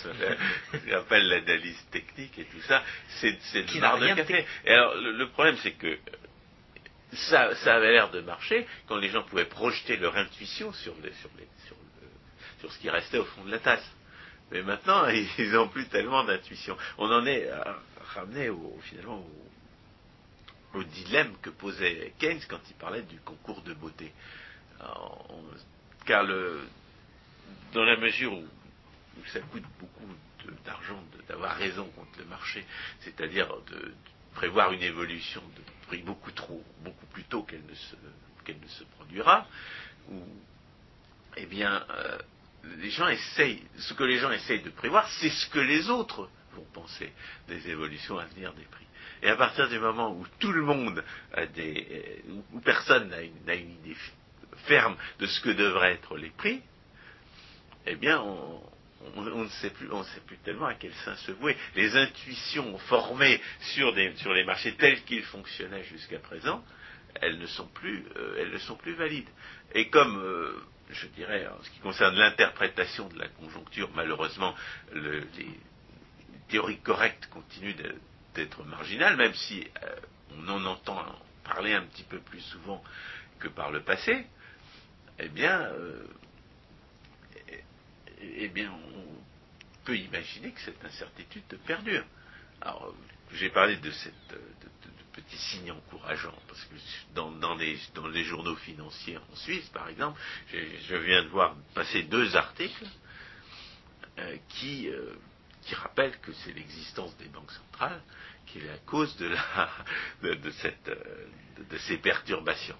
[0.85, 2.83] Je rappelle l'analyse technique et tout ça,
[3.19, 4.45] c'est le numar de café.
[4.65, 5.97] Et alors, le, problème, c'est que
[7.13, 11.13] ça, ça avait l'air de marcher quand les gens pouvaient projeter leur intuition sur, les,
[11.13, 12.07] sur, les, sur, le,
[12.59, 13.89] sur ce qui restait au fond de la tasse.
[14.53, 16.77] Mais maintenant, ils n'ont plus tellement d'intuition.
[16.97, 17.49] On en est
[18.13, 19.25] ramené au, finalement
[20.73, 24.13] au, dilemme que posait Keynes quand il parlait du concours de beauté.
[26.05, 26.25] car
[27.73, 28.45] dans la mesure où,
[29.27, 30.07] ça coûte beaucoup
[30.65, 32.65] d'argent d'avoir raison contre le marché,
[32.99, 33.93] c'est-à-dire de,
[34.33, 37.95] prévoir une évolution de prix beaucoup trop, beaucoup plus tôt qu'elle ne se,
[38.43, 39.47] qu'elle ne se produira,
[40.09, 40.21] ou,
[41.37, 42.17] eh bien, euh,
[42.77, 46.29] les gens essayent, ce que les gens essayent de prévoir, c'est ce que les autres
[46.53, 47.11] vont penser
[47.47, 48.85] des évolutions à venir des prix.
[49.21, 51.87] Et à partir du moment où tout le monde a des,
[52.27, 53.21] euh, où personne n'a
[53.55, 53.95] une, idée
[54.65, 56.61] ferme de ce que devraient être les prix,
[57.85, 58.61] eh bien, on,
[59.21, 61.57] ne sait plus, on sait plus tellement à quel sein se vouer.
[61.75, 63.41] Les intuitions formées
[63.73, 66.63] sur, sur les marchés tels qu'ils fonctionnaient jusqu'à présent,
[67.21, 69.29] elles ne sont plus, euh, elles ne sont plus valides.
[69.73, 70.53] Et comme euh,
[70.89, 74.53] je dirais, en ce qui concerne l'interprétation de la conjoncture, malheureusement,
[74.93, 75.59] les
[76.49, 77.75] théories correctes continuent
[78.35, 79.95] d'être marginales, même si euh,
[80.37, 81.03] on en entend
[81.43, 82.83] parler un petit peu plus souvent
[83.39, 84.25] que par le passé,
[85.19, 86.07] eh bien, euh,
[88.21, 92.05] eh, bien, on peut imaginer que cette incertitude perdure.
[92.61, 92.93] Alors,
[93.33, 94.35] j'ai parlé de cette,
[95.13, 96.75] petit signe encourageant, parce que
[97.15, 100.19] dans, les, dans les journaux financiers en Suisse, par exemple,
[100.51, 102.85] je viens de voir passer deux articles
[104.19, 105.13] euh, qui, euh,
[105.61, 108.01] qui rappellent que c'est l'existence des banques centrales
[108.47, 109.69] qui est la cause de, la,
[110.21, 111.27] de, cette, euh,
[111.69, 112.77] de, ces perturbations.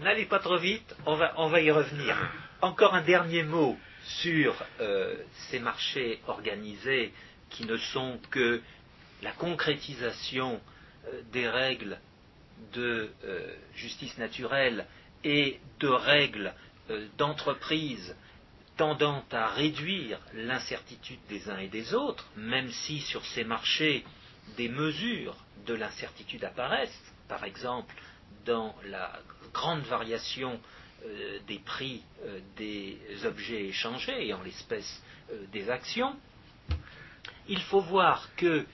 [0.00, 2.16] N'allez pas trop vite, on va, on va y revenir.
[2.60, 3.76] Encore un dernier mot
[4.22, 4.54] sur
[5.50, 7.12] ces marchés organisés
[7.50, 8.62] qui ne sont que
[9.22, 10.60] la concrétisation
[11.32, 11.98] des règles
[12.72, 14.86] de euh, justice naturelle
[15.24, 16.54] et de règles
[16.90, 18.16] euh, d'entreprise
[18.76, 24.04] tendant à réduire l'incertitude des uns et des autres, même si sur ces marchés
[24.56, 25.36] des mesures
[25.66, 27.94] de l'incertitude apparaissent, par exemple
[28.44, 29.20] dans la
[29.52, 30.58] grande variation
[31.46, 32.02] des prix
[32.56, 35.02] des objets échangés et en l'espèce
[35.52, 36.16] des actions,
[37.48, 38.64] il faut voir que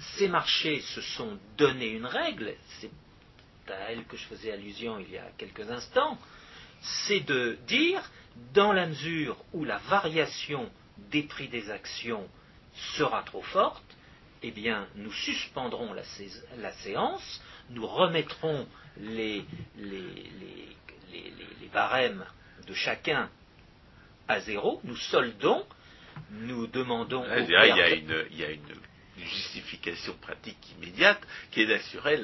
[0.00, 2.90] ces marchés se sont donné une règle, c'est
[3.68, 6.18] à elle que je faisais allusion il y a quelques instants,
[6.80, 8.02] c'est de dire,
[8.54, 10.70] dans la mesure où la variation
[11.10, 12.26] des prix des actions
[12.96, 13.84] sera trop forte,
[14.42, 18.66] eh bien, nous suspendrons la, séance, nous remettrons
[18.98, 19.44] les,
[21.72, 22.24] barèmes
[22.66, 23.28] de chacun
[24.26, 25.64] à zéro, nous soldons,
[26.30, 27.24] nous demandons.
[27.36, 28.64] il y a une
[29.24, 32.22] justification pratique immédiate qui est d'assurer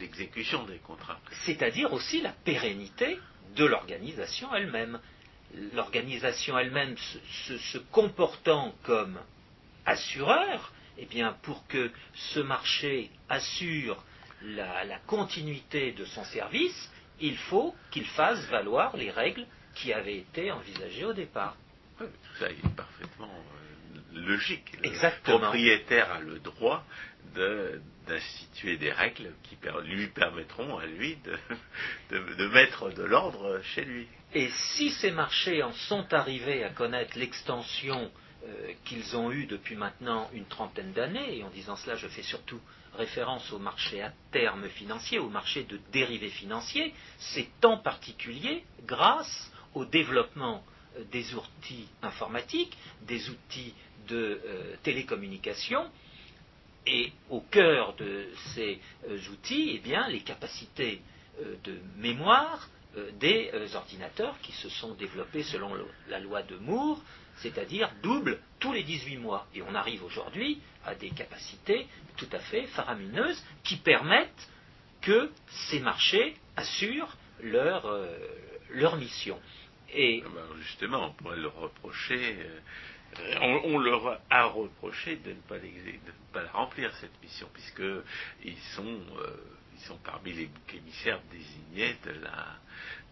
[0.00, 1.20] l'exécution des contrats.
[1.44, 3.18] C'est-à-dire aussi la pérennité
[3.56, 5.00] de l'organisation elle-même.
[5.74, 9.18] L'organisation elle-même se, comportant comme
[9.86, 14.04] assureur, eh bien, pour que ce marché assure
[14.42, 20.18] la, la continuité de son service, il faut qu'il fasse valoir les règles qui avaient
[20.18, 21.56] été envisagées au départ.
[22.38, 23.57] ça est parfaitement euh,
[24.26, 24.64] logique.
[24.82, 26.84] Le propriétaire a le droit
[28.06, 31.18] d'instituer des règles qui lui permettront à lui
[32.10, 34.06] de, mettre de l'ordre chez lui.
[34.34, 38.10] Et si ces marchés en sont arrivés à connaître l'extension
[38.44, 42.22] euh, qu'ils ont eue depuis maintenant une trentaine d'années, et en disant cela, je fais
[42.22, 42.60] surtout
[42.94, 49.50] référence au marché à terme financier, au marché de dérivés financiers, c'est en particulier grâce
[49.74, 50.62] au développement
[50.96, 53.74] euh, des outils informatiques, des outils
[54.08, 55.90] de euh, télécommunications
[56.86, 61.00] et au cœur de ces euh, outils, eh bien, les capacités
[61.40, 62.68] euh, de mémoire
[63.20, 65.70] des ordinateurs qui se sont développés selon
[66.08, 67.00] la loi de Moore,
[67.36, 69.46] c'est-à-dire double tous les 18 mois.
[69.54, 74.48] Et on arrive aujourd'hui à des capacités tout à fait faramineuses qui permettent
[75.02, 75.30] que
[75.68, 77.86] ces marchés assurent leur,
[78.70, 79.38] leur mission.
[79.92, 82.38] Et ah ben, justement, on pourrait leur reprocher
[83.20, 85.40] euh, on, leur a reproché de ne,
[86.32, 89.36] pas la remplir, cette mission, puisqu'ils sont, euh,
[89.74, 92.46] ils sont parmi les boucs émissaires désignés de la,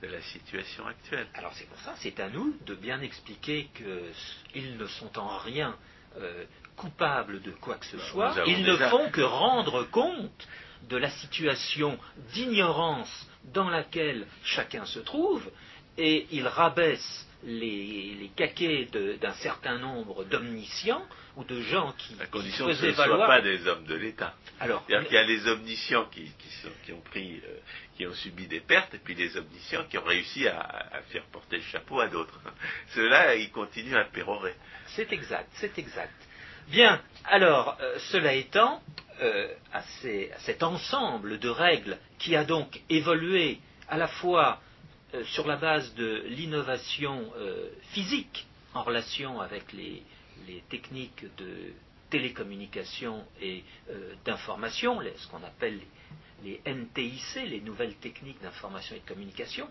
[0.03, 1.27] de la situation actuelle.
[1.35, 5.77] Alors c'est pour ça, c'est à nous de bien expliquer qu'ils ne sont en rien
[6.19, 6.45] euh,
[6.77, 8.35] coupables de quoi que ce soit.
[8.47, 10.47] Ils ne font que rendre compte
[10.89, 11.99] de la situation
[12.33, 15.51] d'ignorance dans laquelle chacun se trouve,
[15.99, 18.89] et ils rabaissent les, les caquets
[19.21, 21.07] d'un certain nombre d'omniscients
[21.37, 24.35] ou de gens qui, à condition que ce ne soient pas des hommes de l'État.
[24.59, 26.31] Alors, il y a les omniscients qui,
[26.85, 27.59] qui, ont pris, euh,
[27.97, 31.59] qui ont subi des pertes, et puis les omniscients qui ont réussi à, faire porter
[31.59, 32.41] le chapeau à d'autres.
[32.95, 34.55] Ceux-là, ils continuent à pérorer.
[34.89, 36.15] C'est exact, c'est exact.
[36.69, 38.83] Bien, alors, euh, cela étant,
[39.21, 44.61] euh, à, à, cet ensemble de règles qui a donc évolué à la fois
[45.15, 50.03] euh, sur la base de l'innovation euh, physique en relation avec les,
[50.69, 51.73] techniques de
[52.11, 55.81] télécommunication et euh, d'information, ce qu'on appelle
[56.45, 59.69] les, NTIC, les nouvelles techniques d'information et de communication,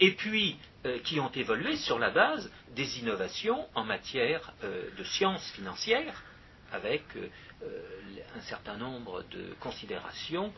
[0.00, 0.56] et puis
[1.04, 6.22] qui ont évolué sur la base des innovations en matière de sciences financières,
[6.72, 7.28] avec euh,
[8.36, 10.52] un certain nombre de considérations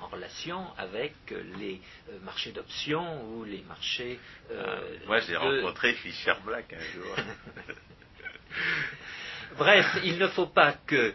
[0.00, 1.12] en relation avec
[1.58, 1.80] les
[2.22, 4.20] marchés d'options ou les marchés.
[4.48, 7.16] Ah, moi, j'ai rencontré Fischer Black un jour.
[9.58, 11.12] Bref, il ne faut pas que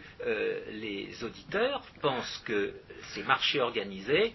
[0.70, 2.74] les auditeurs pensent que
[3.14, 4.34] ces marchés organisés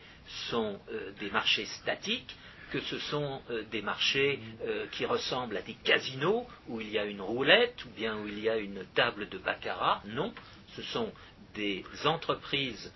[0.50, 0.80] sont
[1.20, 2.36] des marchés statiques
[2.72, 7.00] que ce sont euh, des marchés euh, qui ressemblent à des casinos où il y
[7.00, 10.02] a une roulette ou bien où il y a une table de baccarat.
[10.06, 10.34] Non,
[10.76, 11.12] ce sont
[11.56, 12.94] des entreprises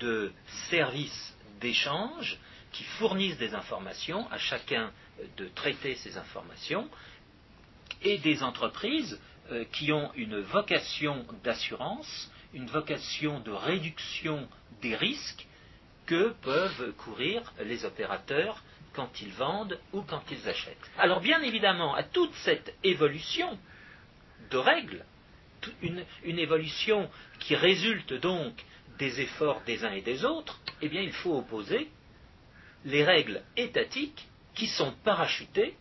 [0.00, 0.32] de
[0.68, 2.38] services d'échange
[2.72, 6.88] qui fournissent des informations à chacun euh, de traiter ces informations
[8.02, 9.20] et des entreprises
[9.72, 14.48] qui ont une vocation d'assurance, une vocation de réduction
[14.80, 15.46] des risques
[16.06, 18.62] que peuvent courir les opérateurs
[18.94, 20.90] quand ils vendent ou quand ils achètent.
[20.98, 23.58] Alors bien évidemment, à toute cette évolution
[24.50, 25.04] de règles,
[25.82, 28.52] une, évolution qui résulte donc
[28.98, 31.90] des efforts des uns et des autres, eh bien il faut opposer
[32.84, 35.74] les règles étatiques qui sont parachutées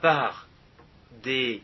[0.00, 0.46] par
[1.22, 1.62] des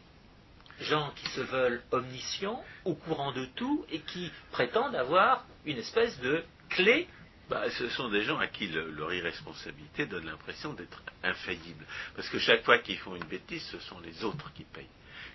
[0.80, 6.18] gens qui se veulent omniscients, au courant de tout, et qui prétendent avoir une espèce
[6.20, 7.08] de clé
[7.48, 11.84] bah, ce sont des gens à qui leur irresponsabilité donne l'impression d'être infaillible.
[12.14, 14.86] Parce que chaque fois qu'ils font une bêtise, ce sont les autres qui payent.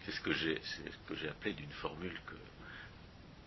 [0.06, 0.60] C'est ce que j'ai,
[1.30, 2.20] appelé d'une formule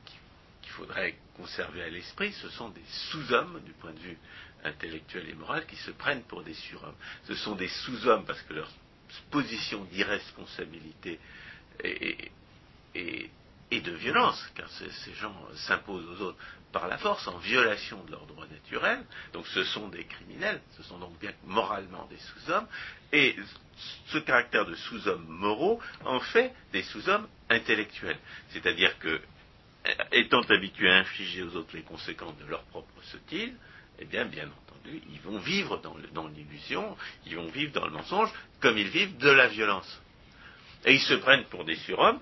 [0.07, 2.33] qu'il faudrait conserver à l'esprit.
[2.33, 4.19] Ce sont des sous-hommes du point de vue
[4.65, 6.97] intellectuel et moral qui se prennent pour des surhommes.
[7.25, 8.71] Ce sont des sous-hommes parce que leur
[9.31, 11.21] position d'irresponsabilité
[11.85, 12.31] est,
[13.71, 16.39] et de violence, car ces gens s'imposent aux autres
[16.73, 19.05] par la force, en violation de leurs droits naturels.
[19.33, 22.67] Donc ce sont des criminels, ce sont donc bien moralement des sous-hommes,
[23.13, 23.35] et
[24.09, 28.19] ce caractère de sous-hommes moraux en fait des sous-hommes intellectuels.
[28.51, 29.21] C'est-à-dire que,
[30.13, 33.55] étant habitués à infliger aux autres les conséquences de leur propre sottise,
[33.99, 35.81] eh bien, bien entendu, ils vont vivre
[36.13, 40.01] dans l'illusion, ils vont vivre dans le mensonge, comme ils vivent de la violence.
[40.85, 42.21] Et ils se prennent pour des surhommes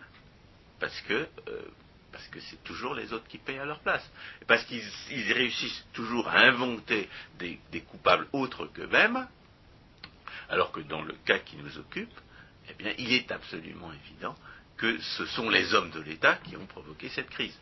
[0.85, 1.15] parce que
[1.49, 1.63] euh,
[2.13, 4.07] parce que c'est toujours les autres qui payent à leur place.
[4.47, 9.27] parce qu'ils réussissent toujours à inventer des, coupables autres qu'eux-mêmes,
[10.51, 12.13] alors que dans le cas qui nous occupe,
[12.69, 14.37] eh bien, il est absolument évident
[14.77, 17.59] que ce sont les hommes de l'État qui ont provoqué cette crise.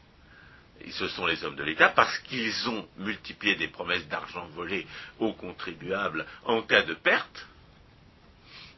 [0.90, 4.85] Ce sont les hommes de l'État parce qu'ils ont multiplié des promesses d'argent volé
[5.20, 7.46] aux contribuables en cas de perte.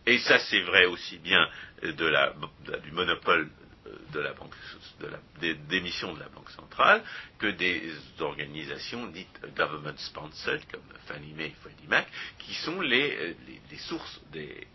[0.07, 1.49] Et ça, c'est vrai aussi bien
[1.83, 3.51] du monopole
[4.13, 4.55] de la banque,
[5.01, 7.03] de la, des, de la Banque centrale
[7.39, 12.07] que des organisations dites government sponsored comme Fannie Mae et Freddie Mac,
[12.39, 13.37] qui sont les,
[13.71, 14.67] les, sources des,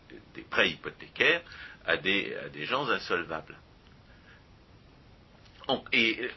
[0.50, 1.41] prêts hypothécaires
[1.86, 3.58] à des, à des gens insolvables.
[5.91, 6.30] et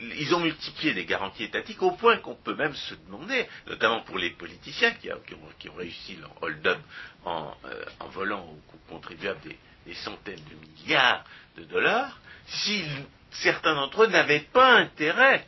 [0.00, 4.18] ils ont multiplié les garanties étatiques au point qu'on peut même se demander, notamment pour
[4.18, 6.78] les politiciens qui, ont, réussi leur hold-up
[7.24, 9.56] en, euh, en, volant aux contribuables des,
[9.88, 11.24] des centaines de milliards
[11.56, 12.84] de dollars si
[13.30, 15.46] certains d'entre eux n'avaient pas intérêt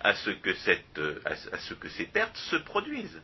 [0.00, 3.20] à ce, que cette, à, ce que ces pertes se produisent.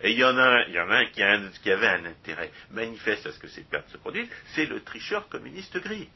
[0.00, 1.22] Et il y en a un, il y en a qui,
[1.70, 5.76] avait un intérêt manifeste à ce que ces pertes se produisent, c'est le tricheur communiste
[5.78, 6.08] gris.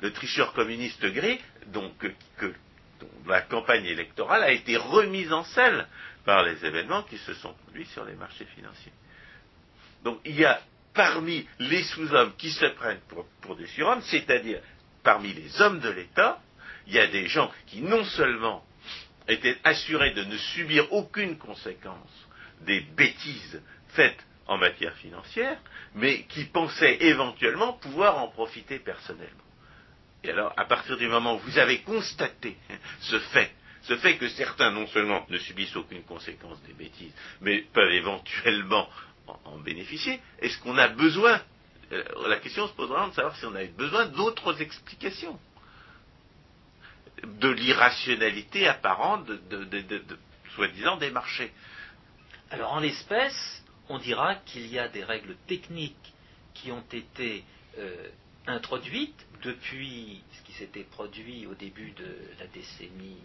[0.00, 1.92] Le tricheur communiste gris, donc,
[2.38, 2.54] que,
[3.00, 5.86] dont la campagne électorale a été remise en selle
[6.24, 8.92] par les événements qui se sont produits sur les marchés financiers.
[10.02, 10.60] Donc il y a
[10.94, 13.00] parmi les sous-hommes qui se prennent
[13.42, 14.60] pour, des surhommes, c'est-à-dire
[15.02, 16.40] parmi les hommes de l'État,
[16.86, 18.64] il y a des gens qui non seulement
[19.28, 22.28] étaient assurés de ne subir aucune conséquence
[22.60, 25.58] des bêtises faites en matière financière,
[25.94, 29.44] mais qui pensaient éventuellement pouvoir en profiter personnellement.
[30.22, 32.56] Et alors, à partir du moment où vous avez constaté
[33.00, 33.52] ce fait,
[33.82, 38.88] ce fait que certains non seulement ne subissent aucune conséquence des bêtises, mais peuvent éventuellement
[39.26, 41.40] en, bénéficier Est-ce qu'on a besoin
[41.92, 45.38] euh, La question se posera de savoir si on a besoin d'autres explications
[47.22, 50.02] de l'irrationalité apparente de,
[50.54, 51.52] soi-disant des marchés.
[52.50, 56.12] Alors en l'espèce, on dira qu'il y a des règles techniques
[56.52, 57.44] qui ont été
[57.78, 58.08] euh,
[58.46, 63.18] introduites depuis ce qui s'était produit au début de la décennie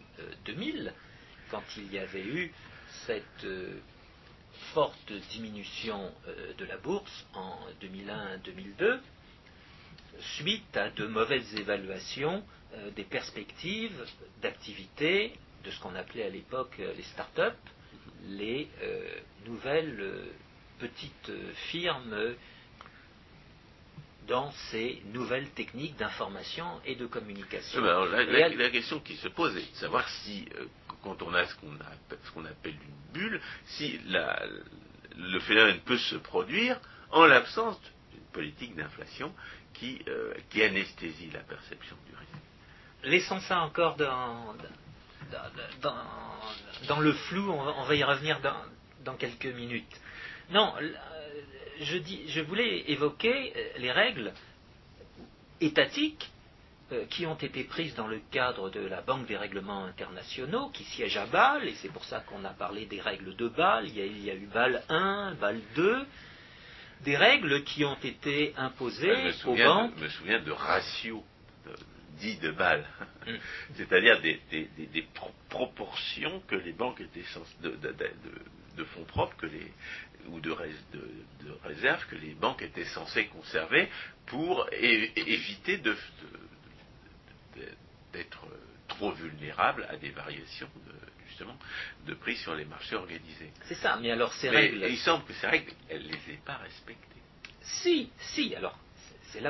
[0.45, 0.91] 2000, euh,
[1.51, 2.53] quand il y avait eu
[3.05, 3.45] cette
[4.73, 8.99] forte diminution euh, de la bourse en 2001-2002
[10.37, 12.43] suite à de mauvaises évaluations
[12.73, 14.05] euh, des perspectives
[14.41, 15.33] d'activité
[15.63, 17.55] de ce qu'on appelait à l'époque euh, les start-up,
[18.27, 18.67] les
[19.45, 20.25] nouvelles
[20.77, 21.31] petite
[21.71, 22.35] firme
[24.27, 27.81] dans ces nouvelles techniques d'information et de communication.
[27.81, 30.45] Alors, la, question qui se pose est de savoir si,
[31.03, 33.99] quand on a ce qu'on appelle une bulle, si
[35.17, 36.79] le phénomène peut se produire
[37.11, 37.79] en l'absence
[38.11, 39.33] d'une politique d'inflation
[39.73, 40.01] qui,
[40.49, 42.29] qui anesthésie la perception du risque
[43.03, 44.55] laissons ça encore dans,
[46.99, 48.39] le flou, on va, y revenir
[49.03, 49.99] dans, quelques minutes.
[50.51, 50.93] Non, euh,
[51.81, 54.33] je, voulais évoquer euh, les règles
[55.61, 56.38] étatiques euh,
[57.09, 61.17] qui ont été prises dans le cadre de la Banque des règlements internationaux, qui siège
[61.17, 63.87] à Bâle, et c'est pour ça qu'on a parlé des règles de Bâle.
[63.87, 66.05] Il y a, il y a eu Bâle 1, Bâle 2,
[67.01, 69.93] des règles qui ont été imposées aux banques.
[69.97, 71.23] Je me souviens de ratios
[72.19, 72.85] dit de balles,
[73.25, 73.31] mm.
[73.75, 74.39] c'est-à-dire des,
[75.49, 77.25] proportions que les banques étaient
[77.61, 77.75] de,
[78.77, 79.71] de, fonds propres que les,
[80.27, 83.89] ou de, de, réserves que les banques étaient censées conserver
[84.27, 85.77] pour éviter
[88.13, 88.45] d'être
[88.87, 90.69] trop vulnérables à des variations
[91.27, 91.57] justement
[92.05, 93.51] de prix sur les marchés organisés.
[93.65, 94.85] C'est ça, mais alors ces règles.
[94.89, 97.05] Il semble que ces règles, elles ne les aient pas respectées.
[97.61, 98.77] Si, si, alors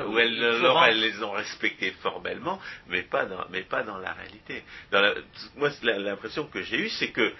[0.06, 4.62] où, elles, les ont respectées formellement, mais pas dans, mais pas dans la réalité.
[5.56, 7.32] moi, l'impression que j'ai eue, c'est que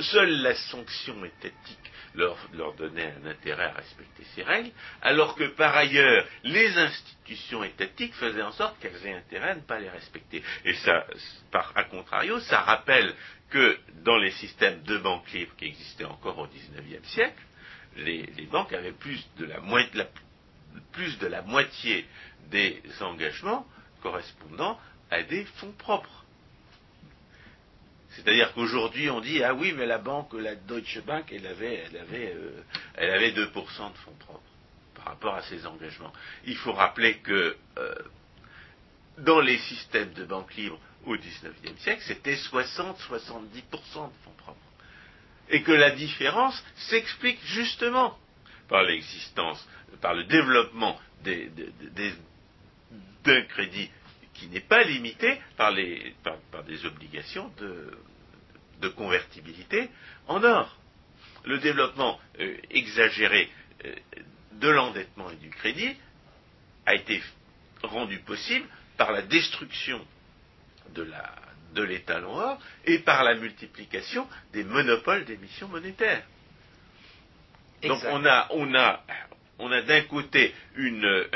[0.00, 2.36] seule la sanction étatique leur,
[2.76, 8.42] donnait un intérêt à respecter ces règles, alors que par ailleurs, les institutions étatiques faisaient
[8.42, 10.42] en sorte qu'elles aient intérêt à ne pas les respecter.
[10.64, 11.06] Et ça,
[11.50, 13.14] par, à contrario, ça rappelle
[13.50, 17.42] que dans les systèmes de banque libre qui existaient encore au XIXe siècle,
[17.96, 19.44] les, banques avaient plus de
[21.26, 22.06] la moitié
[22.50, 23.66] des engagements
[24.02, 24.78] correspondant
[25.10, 26.21] à des fonds propres.
[28.16, 31.96] C'est-à-dire qu'aujourd'hui, on dit ah oui, mais la banque, la Deutsche Bank, elle avait, elle
[31.98, 32.62] avait, euh,
[32.94, 34.42] elle avait 2% de fonds propres
[34.94, 36.12] par rapport à ses engagements.
[36.44, 37.94] Il faut rappeler que euh,
[39.18, 44.58] dans les systèmes de banque libre au XIXe siècle, c'était 60-70% de fonds propres
[45.50, 48.16] et que la différence s'explique justement
[48.68, 49.66] par l'existence,
[50.00, 50.98] par le développement
[53.24, 53.90] d'un crédit
[54.42, 59.88] qui n'est pas limité par, des obligations de, convertibilité
[60.26, 60.76] en or.
[61.44, 63.48] Le développement euh, exagéré
[63.84, 63.94] euh,
[64.54, 65.96] de l'endettement et du crédit
[66.86, 67.22] a été
[67.84, 68.66] rendu possible
[68.96, 70.04] par la destruction
[70.94, 71.32] de la,
[71.74, 76.24] de noir et par la multiplication des monopoles d'émissions monétaires.
[77.84, 79.04] Donc on a, on a,
[79.60, 81.26] on a d'un côté une,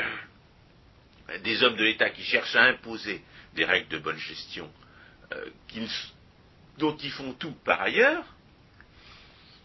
[1.43, 3.21] des hommes de l'État qui cherchent à imposer
[3.53, 4.71] des règles de bonne gestion
[5.33, 5.49] euh,
[6.77, 8.23] dont ils font tout par ailleurs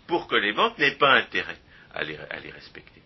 [0.07, 1.59] pour que les banques n'aient pas intérêt
[1.95, 2.17] à les,
[2.51, 3.03] respecter.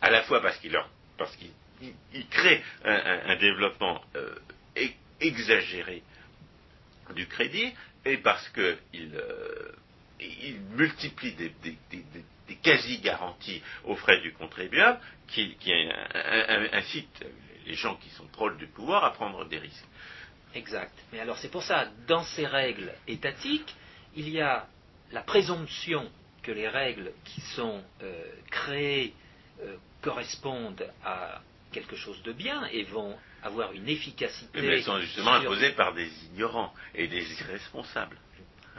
[0.00, 4.34] À la fois parce qu'ils créent un, développement euh,
[5.20, 6.02] exagéré
[7.14, 7.72] du crédit
[8.04, 9.72] et parce qu'il euh,
[10.20, 11.52] il multiplie des,
[12.62, 15.56] quasi-garanties aux frais du contribuable qui,
[16.72, 17.24] incitent
[17.66, 19.86] les gens qui sont proches du pouvoir à prendre des risques.
[20.54, 20.94] Exact.
[21.12, 23.74] Mais alors c'est pour ça, dans ces règles étatiques,
[24.14, 24.66] il y a
[25.12, 26.10] la présomption
[26.42, 29.14] que les règles qui sont euh, créées
[29.62, 31.40] euh, correspondent à
[31.72, 34.60] quelque chose de bien et vont avoir une efficacité.
[34.60, 38.18] Mais elles sont justement imposées par des ignorants et des irresponsables.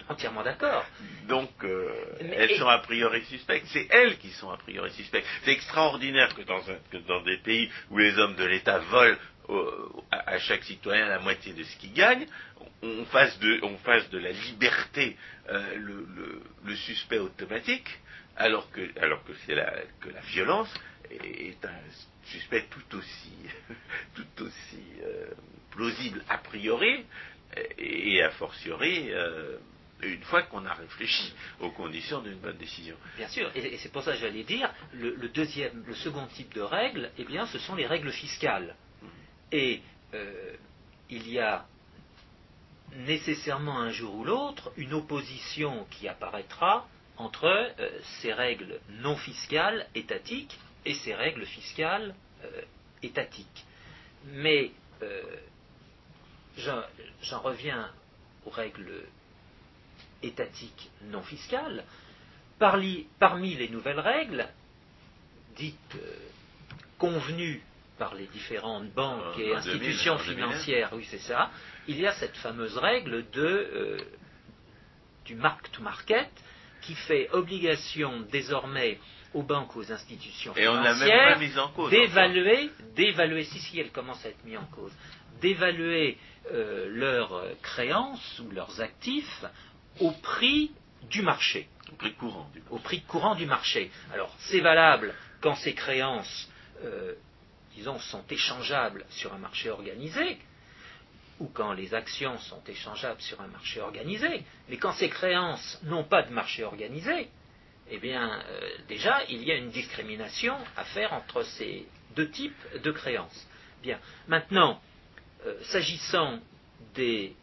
[0.07, 0.85] Entièrement d'accord.
[1.27, 1.89] Donc, euh,
[2.19, 3.65] elles sont a priori suspectes.
[3.69, 5.25] C'est elles qui sont a priori suspectes.
[5.43, 6.61] C'est extraordinaire que dans,
[7.07, 9.17] dans, des pays où les hommes de l'État volent
[10.11, 12.27] à, chaque citoyen la moitié de ce qu'il gagne,
[12.83, 15.17] on fasse de, on fasse de la liberté
[15.49, 17.87] euh, le, le, suspect automatique,
[18.37, 20.73] alors que, alors que, c'est la, que la violence
[21.09, 21.79] est un
[22.25, 23.33] suspect tout aussi,
[24.15, 25.27] tout aussi euh,
[25.71, 27.05] plausible a priori
[27.77, 29.57] et a fortiori euh,
[30.01, 32.95] une fois qu'on a réfléchi aux conditions d'une bonne décision.
[33.17, 36.61] Bien sûr, et, c'est pour ça que j'allais dire, le, deuxième, le second type de
[36.61, 38.75] règles, eh bien, ce sont les règles fiscales.
[39.51, 39.81] Et
[40.13, 40.55] euh,
[41.09, 41.65] il y a
[42.97, 46.87] nécessairement un jour ou l'autre une opposition qui apparaîtra
[47.17, 47.71] entre
[48.21, 52.61] ces règles non fiscales, étatiques, et ces règles fiscales euh,
[53.01, 53.65] étatiques.
[54.25, 54.71] Mais
[55.01, 55.21] euh,
[56.57, 57.91] j'en reviens
[58.45, 59.03] aux règles
[60.23, 61.83] étatiques non fiscales.
[62.59, 64.47] parmi les nouvelles règles,
[65.55, 66.15] dites euh,
[66.97, 67.61] convenues
[67.97, 71.49] par les différentes banques et institutions financières, oui c'est ça,
[71.87, 73.97] il y a cette fameuse règle de,
[75.25, 76.29] du mark to market
[76.81, 78.99] qui fait obligation désormais
[79.33, 81.39] aux banques, aux institutions Et financières
[81.89, 84.93] d'évaluer, d'évaluer, si si, elle commence à être mise en cause,
[85.41, 86.17] d'évaluer
[86.51, 89.43] euh, leurs euh, créances ou leurs actifs
[89.99, 90.71] au prix
[91.09, 91.67] du marché.
[91.91, 93.91] Au prix courant du au prix courant du marché.
[94.13, 96.49] Alors c'est valable quand ces créances,
[96.83, 97.13] euh,
[97.75, 100.39] disons, sont échangeables sur un marché organisé,
[101.39, 106.05] ou quand les actions sont échangeables sur un marché organisé, mais quand ces créances n'ont
[106.05, 107.29] pas de marché organisé,
[107.89, 111.85] eh bien, euh, déjà, il y a une discrimination à faire entre ces
[112.15, 113.47] deux types de créances.
[113.83, 113.99] Bien.
[114.27, 114.81] Maintenant,
[115.45, 116.39] euh, s'agissant
[116.95, 117.35] des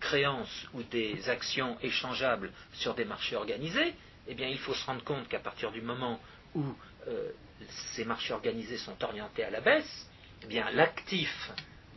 [0.00, 3.94] créances ou des actions échangeables sur des marchés organisés,
[4.26, 6.20] eh bien, il faut se rendre compte qu'à partir du moment
[6.54, 6.64] où
[7.08, 7.30] euh,
[7.94, 10.08] ces marchés organisés sont orientés à la baisse,
[10.42, 11.50] eh bien, l'actif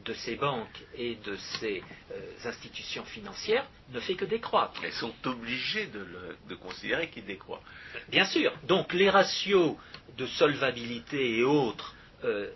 [0.05, 2.15] de ces banques et de ces euh,
[2.45, 4.81] institutions financières ne fait que décroître.
[4.83, 7.61] Elles sont obligées de, le- de considérer qu'il décroît.
[8.09, 8.51] Bien sûr.
[8.63, 9.75] Donc les ratios
[10.17, 12.49] de solvabilité et autres euh,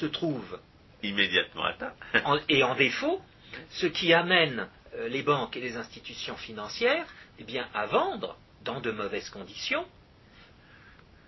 [0.00, 0.58] se trouvent
[1.02, 1.94] Immédiatement atteint.
[2.24, 3.22] en- et en défaut,
[3.70, 7.06] ce qui amène euh, les banques et les institutions financières
[7.38, 9.84] eh bien, à vendre dans de mauvaises conditions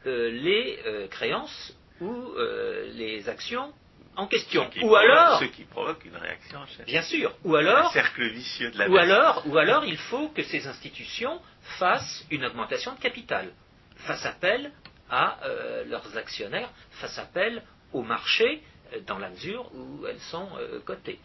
[0.07, 3.73] euh, les euh, créances ou euh, les actions
[4.16, 4.64] en question.
[4.64, 7.93] Ce qui Ou provoque- alors, Ce qui provoque une réaction bien sûr, ou Un alors,
[7.93, 9.03] cercle vicieux de la ou baisse.
[9.03, 11.41] alors, ou alors il faut que ces institutions
[11.79, 13.53] fassent une augmentation de capital,
[13.97, 14.73] fassent appel
[15.11, 15.39] à
[15.87, 17.62] leurs actionnaires, fassent appel
[17.93, 18.62] au marché
[19.07, 20.49] dans la mesure où elles sont
[20.85, 21.18] cotées.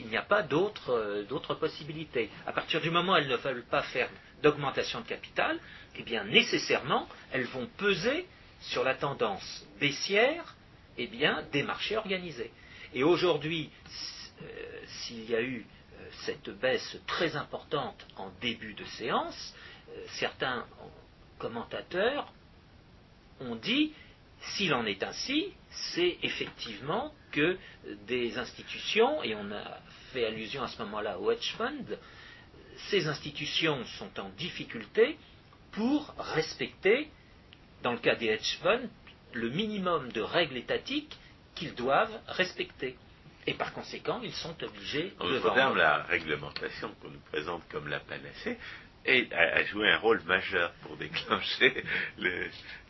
[0.00, 2.30] Il n'y a pas d'autres euh, d'autres possibilités.
[2.46, 4.08] À partir du moment où elles ne veulent pas faire
[4.42, 5.58] d'augmentation de capital,
[5.96, 8.26] eh bien nécessairement elles vont peser
[8.60, 10.54] sur la tendance baissière
[10.96, 11.08] eh
[11.52, 12.52] des marchés organisés.
[12.94, 13.70] Et aujourd'hui,
[14.42, 14.46] euh,
[14.86, 19.54] s'il y a eu euh, cette baisse très importante en début de séance,
[20.18, 20.66] certains
[21.38, 22.32] commentateurs
[23.40, 23.92] ont dit,
[24.40, 27.58] s'il en est ainsi, c'est effectivement que
[28.06, 29.80] des institutions, et on a
[30.12, 31.98] fait allusion à ce moment-là au hedge fund,
[32.90, 35.18] ces institutions sont en difficulté
[35.72, 37.10] pour respecter,
[37.82, 38.88] dans le cas des hedge funds,
[39.32, 41.18] le minimum de règles étatiques
[41.56, 42.96] qu'ils doivent respecter.
[43.46, 45.76] Et par conséquent, ils sont obligés En de d'autres termes, vendre.
[45.76, 48.56] la réglementation qu'on nous présente comme la panacée
[49.04, 51.84] est- a, a joué un rôle majeur pour déclencher
[52.18, 52.48] le-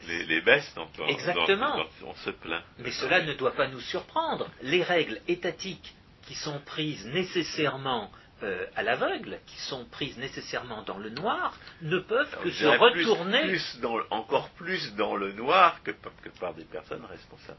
[0.08, 1.76] les, les baisses dont on, Exactement.
[1.76, 2.62] dont- dont on se plaint.
[2.78, 4.50] Mais cela ne doit pas nous surprendre.
[4.62, 5.94] Les règles étatiques
[6.26, 8.10] qui sont prises nécessairement
[8.42, 12.64] euh, à l'aveugle, qui sont prises nécessairement dans le noir, ne peuvent Alors, que se
[12.92, 13.42] plus- retourner.
[13.48, 17.58] plus dans le- encore plus dans le noir que, par- que par des personnes responsables.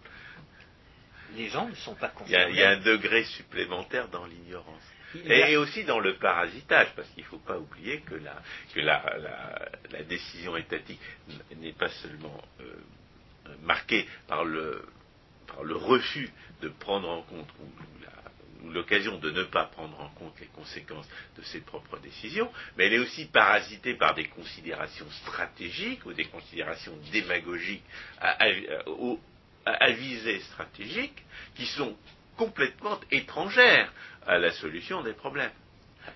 [1.36, 2.54] Les gens ne sont pas Il y, a, concernés.
[2.54, 4.84] il y a un degré supplémentaire dans l'ignorance.
[5.26, 8.42] Et, et aussi dans le parasitage, parce qu'il ne faut pas oublier que la,
[8.74, 11.00] que la, la- la décision étatique
[11.58, 12.74] n'est pas seulement euh,
[13.64, 14.86] marquée par le,
[15.48, 16.30] par le refus
[16.62, 17.66] de prendre en compte ou,
[18.72, 21.08] l'occasion de ne pas prendre en compte les conséquences
[21.38, 26.26] de ses propres décisions, mais elle est aussi parasitée par des considérations stratégiques ou des
[26.26, 27.84] considérations démagogiques
[28.20, 28.50] à, à-
[29.66, 31.24] à- à visée stratégique
[31.56, 31.96] qui sont
[32.38, 33.94] complètement étrangères
[34.26, 35.52] à la solution des problèmes.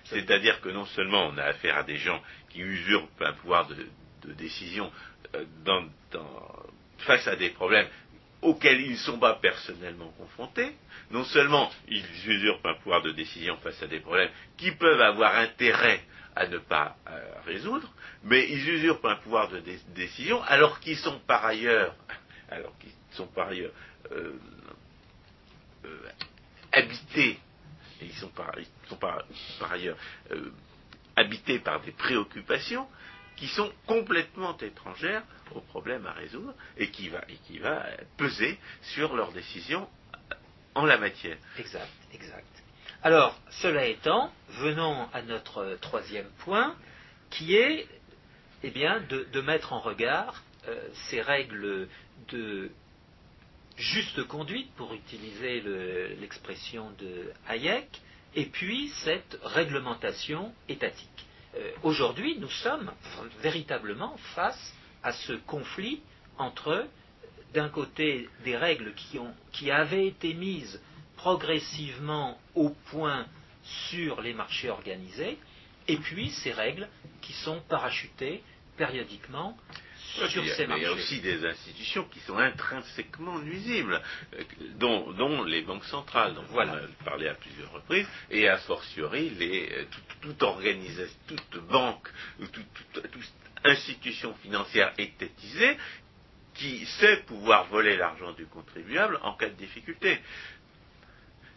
[0.04, 3.76] C'est-à-dire que non seulement on a affaire à des gens qui usurpent un pouvoir de,
[4.24, 4.90] de décision
[5.34, 6.66] euh, dans- dans-
[6.98, 7.88] face à des problèmes
[8.42, 10.76] auxquels ils ne sont pas personnellement confrontés,
[11.10, 15.36] non seulement ils usurpent un pouvoir de décision face à des problèmes qui peuvent avoir
[15.36, 16.02] intérêt
[16.36, 17.92] à ne pas euh, résoudre,
[18.22, 21.94] mais ils usurpent un pouvoir de dé- décision alors qu'ils sont par ailleurs,
[22.48, 23.72] alors qu'ils sont par ailleurs
[24.12, 24.32] euh,
[25.84, 26.08] euh,
[26.72, 27.38] habités,
[28.02, 29.24] ils sont par, ils sont par,
[29.58, 29.96] par ailleurs
[30.32, 30.52] euh,
[31.16, 32.86] habités par des préoccupations
[33.36, 35.22] qui sont complètement étrangères
[35.54, 37.86] aux problèmes à résoudre et qui va,
[38.16, 39.88] peser sur leurs décisions
[40.74, 41.38] en la matière.
[41.58, 42.46] Exact, exact.
[43.02, 46.76] Alors, cela étant, venons à notre troisième point,
[47.30, 47.88] qui est
[48.62, 51.88] eh bien, de, de mettre en regard euh, ces règles
[52.28, 52.70] de
[53.80, 58.00] juste conduite, pour utiliser le- l'expression de Hayek,
[58.34, 61.26] et puis cette réglementation étatique.
[61.56, 62.92] Euh, Aujourd'hui, nous sommes
[63.42, 66.00] véritablement face à ce conflit
[66.38, 66.86] entre,
[67.54, 68.94] d'un côté, des règles
[69.52, 70.80] qui avaient été mises
[71.16, 73.26] progressivement au point
[73.90, 75.38] sur les marchés organisés,
[75.88, 76.88] et puis ces règles
[77.20, 78.42] qui sont parachutées
[78.76, 79.56] périodiquement
[80.14, 83.38] sur il, y a, ces mais il y a aussi des institutions qui sont intrinsèquement
[83.38, 84.00] nuisibles,
[84.34, 84.42] euh,
[84.76, 86.72] dont, dont les banques centrales, dont Voilà.
[86.72, 91.58] on a parlé à plusieurs reprises, et a fortiori les, euh, toute, toute organisation, toute
[91.68, 92.08] banque
[92.40, 93.24] ou toute, toute- toute
[93.64, 95.76] institution financière étatisée
[96.54, 100.18] qui sait pouvoir voler l'argent du contribuable en cas de difficulté.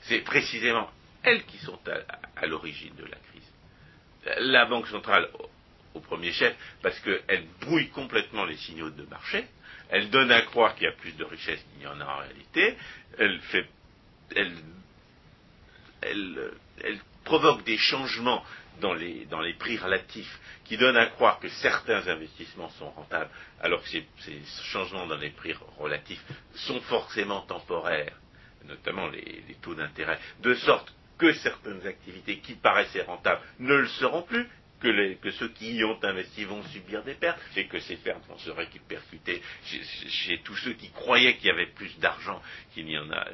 [0.01, 0.89] C'est précisément
[1.23, 3.51] elles qui sont à, à l'origine de la crise.
[4.37, 5.29] La Banque centrale
[5.93, 9.45] au, premier chef, parce qu'elle brouille complètement les signaux de marché,
[9.89, 12.17] elle donne à croire qu'il y a plus de richesse qu'il n'y en a en
[12.17, 12.75] réalité,
[13.19, 13.39] elle
[17.23, 18.43] provoque des changements
[18.81, 23.29] dans les, prix relatifs qui donnent à croire que certains investissements sont rentables,
[23.61, 24.05] alors que ces,
[24.63, 26.23] changements dans les prix relatifs
[26.55, 28.17] sont forcément temporaires,
[28.65, 34.23] notamment les taux d'intérêt, de sorte que certaines activités qui paraissaient rentables ne le seront
[34.23, 34.49] plus,
[34.83, 38.37] que, ceux qui y ont investi vont subir des pertes, et que ces pertes vont
[38.37, 42.41] se répercuter chez, tous ceux qui croyaient qu'il y avait plus d'argent
[42.73, 43.25] qu'il n'y en a,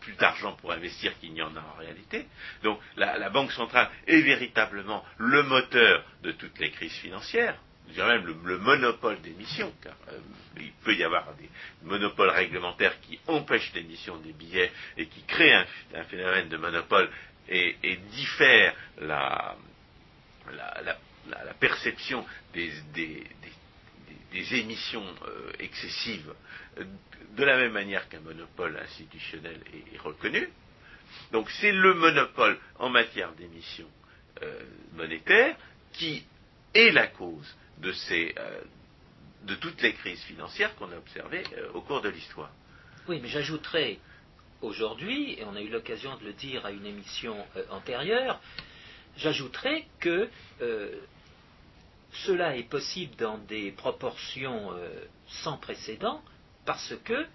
[0.00, 2.26] plus d'argent pour investir qu'il n'y en a en réalité.
[2.62, 7.58] Donc la, Banque centrale est véritablement le moteur de toutes les crises financières.
[7.88, 10.18] Je dirais même le, le monopole d'émission, car euh,
[10.58, 11.48] il peut y avoir des
[11.82, 17.08] monopoles réglementaires qui empêchent l'émission des billets et qui créent un, un phénomène de monopole
[17.48, 19.56] et, et diffèrent la,
[20.52, 22.24] la, la- perception
[22.54, 22.72] des,
[24.52, 26.32] émissions euh, excessives
[26.78, 26.84] euh,
[27.36, 29.60] de la même manière qu'un monopole institutionnel
[29.92, 30.48] est, reconnu.
[31.32, 33.90] Donc c'est le monopole en matière d'émissions
[34.42, 34.60] euh,
[34.94, 35.56] monétaires
[35.92, 36.24] qui
[36.74, 38.34] est la cause de, ces,
[39.42, 41.44] de toutes les crises financières qu'on a observées
[41.74, 42.50] au cours de l'histoire.
[43.08, 43.98] Oui, mais j'ajouterais
[44.60, 47.36] aujourd'hui, et on a eu l'occasion de le dire à une émission
[47.70, 48.40] antérieure,
[49.18, 50.28] j'ajouterais que
[50.62, 50.90] euh,
[52.24, 54.88] cela est possible dans des proportions euh,
[55.28, 56.22] sans précédent
[56.64, 57.26] parce que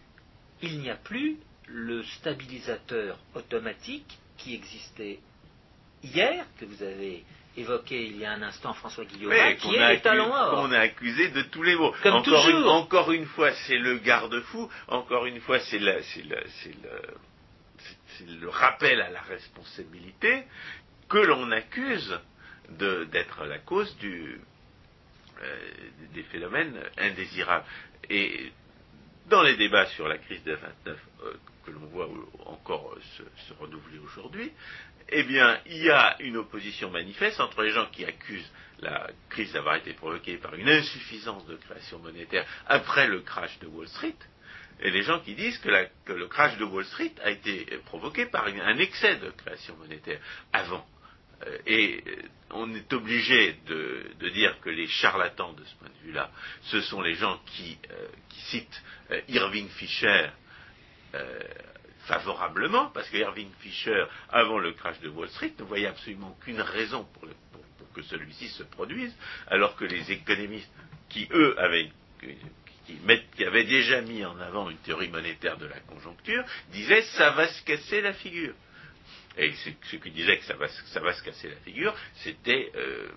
[0.62, 5.20] il n'y a plus le stabilisateur automatique qui existait
[6.04, 7.24] hier, que vous avez
[7.56, 10.52] évoqué il y a un instant François Guillaume, Mais qui est a, les talons or.
[10.52, 11.94] qu'on a accusé de tous les maux.
[12.02, 12.74] Comme encore, une, toujours.
[12.74, 14.70] encore une fois, c'est le garde-fou.
[14.88, 16.26] Encore une fois, c'est le, c'est-
[18.18, 20.44] c'est le rappel à la responsabilité
[21.14, 22.20] que l'on accuse
[22.70, 24.42] d'être la cause du,
[25.44, 25.72] euh,
[26.16, 27.66] des phénomènes indésirables.
[28.10, 28.52] Et
[29.28, 31.34] dans les débats sur la crise de 29 euh,
[31.64, 32.10] que l'on voit
[32.48, 34.52] encore se, renouveler aujourd'hui,
[35.10, 39.54] eh bien, il y a une opposition manifeste entre les gens qui accusent la crise
[39.54, 44.18] d'avoir été provoquée par une insuffisance de création monétaire après le crash de Wall Street,
[44.80, 45.70] et les gens qui disent que,
[46.12, 50.20] le crash de Wall Street a été provoqué par un excès de création monétaire
[50.52, 50.84] avant.
[51.48, 52.16] Euh, Et euh,
[52.52, 56.32] on est obligé de, dire que les charlatans de ce point de vue-là,
[56.64, 58.08] ce sont les gens qui, euh,
[58.50, 58.84] citent
[59.30, 60.30] Irving Fisher
[62.06, 66.60] favorablement, parce que Irving Fisher, avant le crash de Wall Street, ne voyait absolument aucune
[66.62, 67.30] raison pour,
[67.94, 69.16] que celui-ci se produise,
[69.48, 70.72] alors que les économistes
[71.10, 71.92] qui, eux, avaient
[73.66, 78.02] déjà mis en avant une théorie monétaire de la conjoncture, disaient ça va se casser
[78.02, 78.56] la figure.
[79.38, 83.10] Et ce, qui disait que ça va, ça va se casser la figure, c'était euh,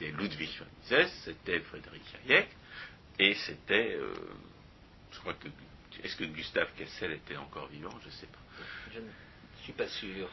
[0.00, 2.48] Ludwig von Mises, c'était Frédéric Hayek,
[3.18, 4.12] et c'était, euh,
[5.12, 5.48] je crois que,
[6.04, 8.38] est-ce que Gustave Kessel était encore vivant Je ne sais pas.
[8.94, 9.08] Je ne
[9.62, 10.28] suis pas sûr.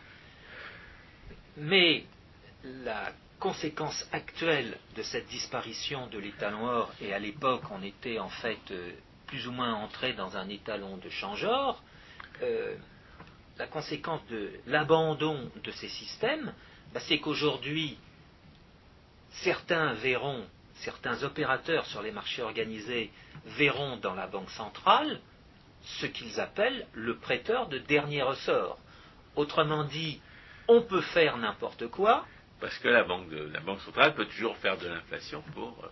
[1.57, 2.03] Mais
[2.63, 8.29] la conséquence actuelle de cette disparition de l'étalon or, et à l'époque on était en
[8.29, 8.91] fait euh,
[9.27, 11.83] plus ou moins entré dans un étalon de change-or,
[12.41, 12.75] euh,
[13.57, 16.53] la conséquence de l'abandon de ces systèmes,
[16.93, 17.97] bah, c'est qu'aujourd'hui,
[19.29, 20.45] certains verront,
[20.75, 23.11] certains opérateurs sur les marchés organisés
[23.45, 25.19] verront dans la banque centrale
[25.83, 28.79] ce qu'ils appellent le prêteur de dernier ressort.
[29.35, 30.21] Autrement dit,
[30.67, 32.25] on peut faire n'importe quoi,
[32.59, 33.27] Parce que la banque,
[33.81, 35.87] centrale peut toujours faire de l'inflation pour euh,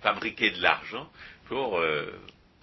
[0.00, 1.08] fabriquer de l'argent,
[1.46, 2.10] pour, euh,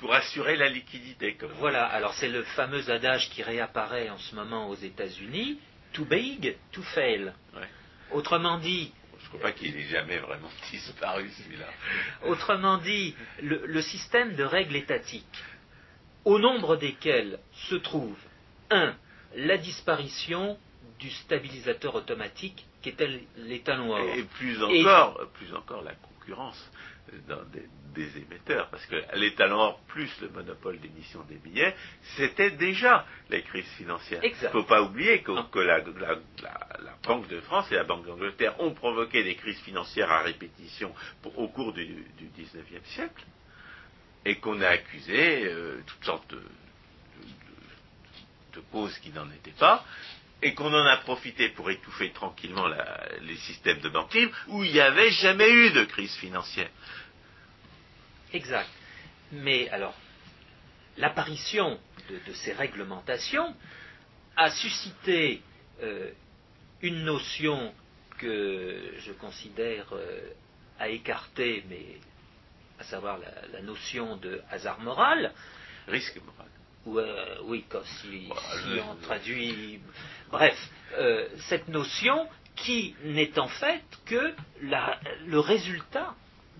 [0.03, 1.35] pour assurer la liquidité.
[1.35, 5.59] Comme Voilà, alors c'est le fameux adage qui réapparaît en ce moment aux États-Unis,
[5.93, 7.33] too big, to fail.
[7.55, 7.61] Ouais.
[8.11, 11.67] Autrement dit, Je ne crois pas qu'il ait jamais vraiment disparu celui-là.
[12.25, 15.41] autrement dit, le, le système de règles étatiques,
[16.25, 17.39] au nombre desquelles
[17.69, 18.17] se trouve
[18.71, 18.93] 1.
[19.37, 20.57] La disparition
[20.99, 23.99] du stabilisateur automatique qui était l'étalon or.
[24.17, 26.69] Et plus Et- encore, plus encore la concurrence
[27.27, 31.75] dans des, des émetteurs, parce que l'étalon or plus le monopole d'émission des billets,
[32.17, 34.23] c'était déjà les crises financières.
[34.23, 34.41] Exact.
[34.53, 37.75] Il ne faut pas oublier que, que la, la- la- la Banque de France et
[37.75, 42.25] la Banque d'Angleterre ont provoqué des crises financières à répétition pour- au cours du, du
[42.37, 43.23] 19e siècle.
[44.25, 46.41] et qu'on a accusé euh, toutes sortes de,
[48.53, 49.83] de causes qui n'en étaient pas,
[50.43, 54.63] et qu'on en a profité pour étouffer tranquillement la- les systèmes de banque libre où
[54.63, 56.69] il n'y avait jamais eu de crise financière.
[58.33, 58.69] Exact.
[59.31, 59.95] Mais alors,
[60.97, 61.79] l'apparition
[62.09, 63.55] de, de ces réglementations
[64.35, 65.41] a suscité
[65.81, 66.11] euh,
[66.81, 67.73] une notion
[68.17, 70.19] que je considère euh,
[70.79, 71.85] à écarter, mais
[72.79, 75.31] à savoir la, la notion de hasard moral,
[75.87, 76.49] Risque moral.
[76.85, 79.79] ou euh, oui, quand si, Bah, si le- on traduit.
[80.33, 80.57] Bref,
[80.97, 86.15] euh, cette notion qui n'est en fait que la- le résultat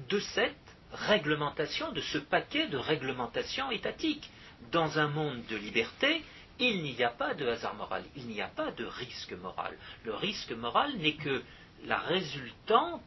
[0.10, 0.56] de cette
[0.92, 4.30] réglementation, de ce paquet de réglementations étatiques.
[4.72, 6.22] Dans un monde de liberté,
[6.60, 9.76] il n'y a pas de hasard moral, il n'y a pas de risque moral.
[10.06, 11.42] Le risque moral n'est que
[11.86, 13.02] la résultante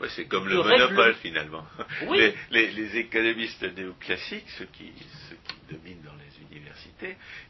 [0.00, 1.64] Ouais, c'est comme Le règle- monopole finalement.
[2.08, 2.18] Oui.
[2.18, 4.90] Les, les- les économistes néoclassiques, ceux qui,
[5.28, 6.31] ceux qui dominent dans les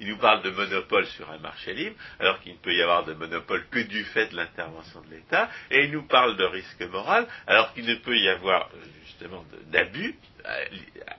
[0.01, 3.05] ils nous parlent de monopole sur un marché libre, alors qu'il ne peut y avoir
[3.05, 6.83] de monopole que du fait de l'intervention de l'État, et ils nous parlent de risque
[6.83, 10.65] moral, alors qu'il ne peut y avoir euh, justement d'abus euh,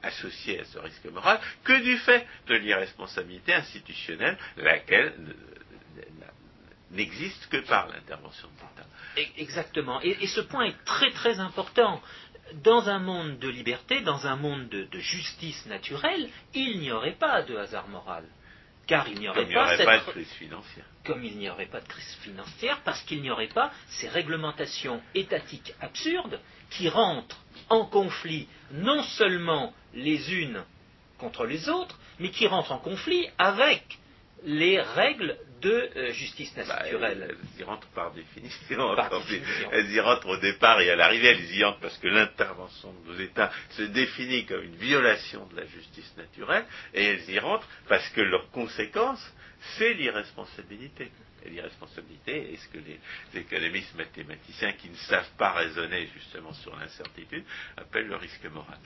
[0.04, 5.34] associés à ce risque moral que du fait de l'irresponsabilité institutionnelle, laquelle ne-
[6.92, 8.88] n'existe que par l'intervention de l'État.
[9.18, 10.02] E- Exactement.
[10.02, 12.02] Et ce point est très très important.
[12.64, 17.16] Dans un monde de liberté, dans un monde de, de justice naturelle, il n'y aurait
[17.18, 18.26] pas de hasard moral.
[18.86, 19.86] Car il n'y aurait Comme il n'y pas aurait cette...
[19.86, 20.86] pas de crise financière.
[21.06, 25.02] Comme il n'y aurait pas de crise financière, parce qu'il n'y aurait pas ces réglementations
[25.16, 26.40] étatiques absurdes
[26.70, 27.40] qui rentrent
[27.70, 30.64] en conflit non seulement les unes
[31.18, 34.00] contre les autres, mais qui rentrent en conflit avec
[34.46, 37.28] les règles de euh, justice Bah, naturelle.
[37.56, 38.96] elles y rentrent par définition.
[38.96, 39.70] Par Attendez, définition.
[39.72, 43.14] Elles y rentrent au départ et à l'arrivée, elles y entrent parce que l'intervention de
[43.14, 47.68] nos États se définit comme une violation de la justice naturelle et elles y rentrent
[47.88, 49.22] parce que leur conséquence,
[49.78, 51.12] c'est l'irresponsabilité.
[51.46, 53.00] Et l'irresponsabilité est ce que les
[53.40, 57.44] économistes mathématiciens qui ne savent pas raisonner justement sur l'incertitude
[57.78, 58.78] appellent le risque moral.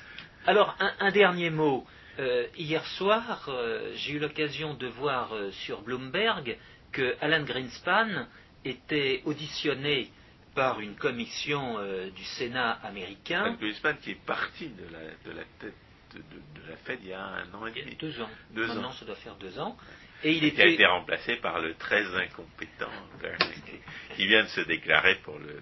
[0.45, 1.85] Alors, un, un dernier mot.
[2.19, 6.57] Euh, hier soir, euh, j'ai eu l'occasion de voir euh, sur Bloomberg
[6.91, 8.27] que Alan Greenspan
[8.65, 10.09] était auditionné
[10.55, 11.77] par une commission
[12.15, 15.75] du Sénat américain Frank Greenspan qui est parti de la, de la tête
[16.15, 17.95] de, de- de la Fed il y a un an et demi.
[17.97, 18.29] deux ans.
[18.51, 18.93] Deux Maintenant, ans.
[18.93, 19.77] ça doit faire deux ans.
[20.23, 22.89] Et il a été remplacé par le très incompétent
[23.21, 23.79] Bernanke,
[24.15, 25.61] qui vient de se déclarer pour le,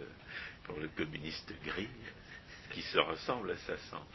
[0.63, 1.89] pour le communiste gris,
[2.71, 4.05] qui se ressemble à sa semble.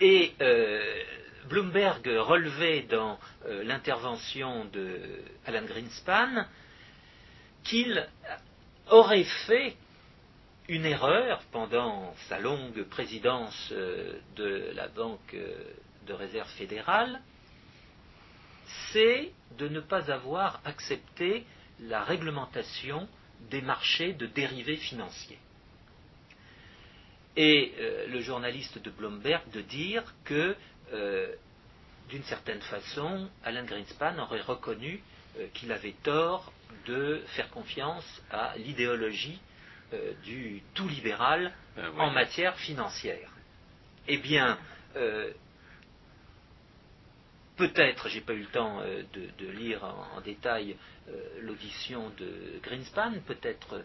[0.00, 1.02] Et euh,
[1.48, 5.00] Bloomberg relevait dans euh, l'intervention de
[5.44, 6.44] Alan Greenspan
[7.64, 8.06] qu'il
[8.90, 9.76] aurait fait
[10.68, 15.34] une erreur pendant sa longue présidence euh, de la Banque
[16.06, 17.20] de réserve fédérale,
[18.92, 21.44] c'est de ne pas avoir accepté
[21.80, 23.08] la réglementation
[23.50, 25.38] des marchés de dérivés financiers
[27.36, 30.56] et euh, le journaliste de Bloomberg de dire que,
[30.92, 31.34] euh,
[32.08, 35.00] d'une certaine façon, Alan Greenspan aurait reconnu
[35.38, 36.52] euh, qu'il avait tort
[36.86, 39.40] de faire confiance à l'idéologie
[40.22, 41.50] du tout libéral
[41.96, 43.30] en matière financière.
[44.06, 44.58] Eh bien,
[47.56, 50.76] peut-être, j'ai pas eu le temps de, de lire en, en détail
[51.40, 53.82] l'audition de Greenspan, peut-être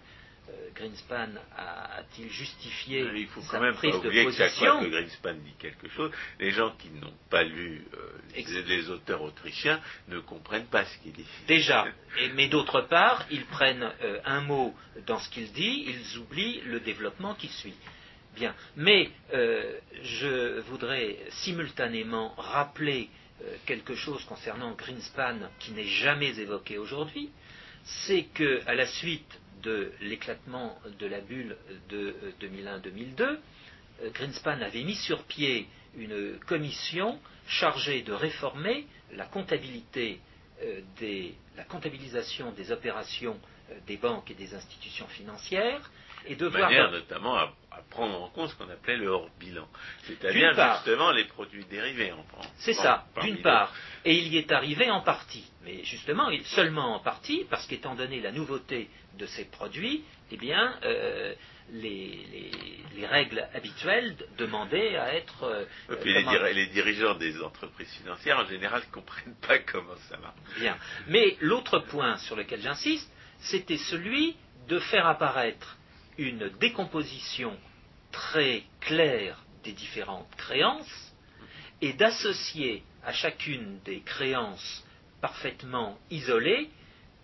[0.75, 4.31] Greenspan a- a-t-il justifié Euh, Il faut sa quand même prise pas de oublier que
[4.31, 8.41] chaque position fois que Greenspan dit quelque chose, les gens qui n'ont pas lu euh,
[8.67, 11.25] les, auteurs autrichiens ne comprennent pas ce qu'il dit.
[11.47, 11.85] Déjà,
[12.19, 14.75] et- mais d'autre part, ils prennent euh, un mot
[15.05, 17.75] dans ce qu'il dit, ils oublient le développement qui suit.
[18.35, 23.09] Bien, mais euh, je voudrais simultanément rappeler
[23.43, 27.29] euh, quelque chose concernant Greenspan qui n'est jamais évoqué aujourd'hui,
[27.85, 31.57] c'est que à la suite de l'éclatement de la bulle
[31.89, 39.25] de euh, 2001-2002, euh, Greenspan avait mis sur pied une commission chargée de réformer la
[39.25, 40.19] comptabilité
[40.63, 40.81] euh,
[41.57, 43.37] la comptabilisation des opérations
[43.71, 45.91] euh, des banques et des institutions financières
[46.27, 49.07] et de De voir manière notamment à, à prendre en compte ce qu'on appelait le
[49.07, 49.67] hors-bilan,
[50.03, 50.77] c'est-à-dire D'une part.
[50.77, 52.47] justement les produits dérivés en France.
[52.57, 53.73] C'est ça, d'une part.
[54.05, 55.45] Et il y est arrivé en partie.
[55.63, 60.75] Mais justement, seulement en partie, parce qu'étant donné la nouveauté de ces produits, eh bien,
[60.83, 61.33] euh,
[61.71, 62.51] les, les-
[62.95, 65.43] les règles habituelles demandaient à être.
[65.43, 69.35] euh, Et puis les, comment- diri- les dirigeants des entreprises financières en général ne comprennent
[69.47, 70.35] pas comment ça marche.
[70.59, 70.77] Bien.
[71.07, 73.09] Mais l'autre point sur lequel j'insiste,
[73.39, 74.35] c'était celui
[74.67, 75.77] de faire apparaître
[76.17, 77.57] une décomposition
[78.11, 81.13] très claire des différentes créances
[81.81, 84.83] et d'associer à chacune des créances
[85.21, 86.69] parfaitement isolées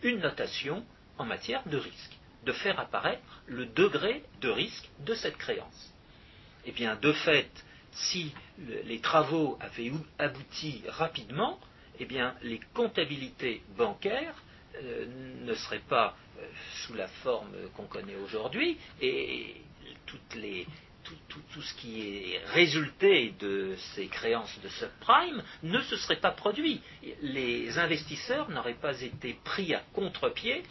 [0.04, 0.86] une notation
[1.18, 5.94] en matière de risque, de faire apparaître le degré de risque de cette créance.
[6.66, 7.50] Eh bien, de fait,
[7.92, 8.34] si
[8.86, 11.60] les travaux avaient abouti rapidement,
[12.00, 12.08] eh
[12.42, 14.36] les comptabilités bancaires
[14.82, 15.06] euh,
[15.42, 16.46] ne seraient pas euh,
[16.86, 19.56] sous la forme qu'on connaît aujourd'hui, et
[20.06, 26.82] tout, ce qui est résulté de ces créances de subprime ne se serait pas produit.
[27.22, 30.64] Les investisseurs n'auraient pas été pris à contre-pied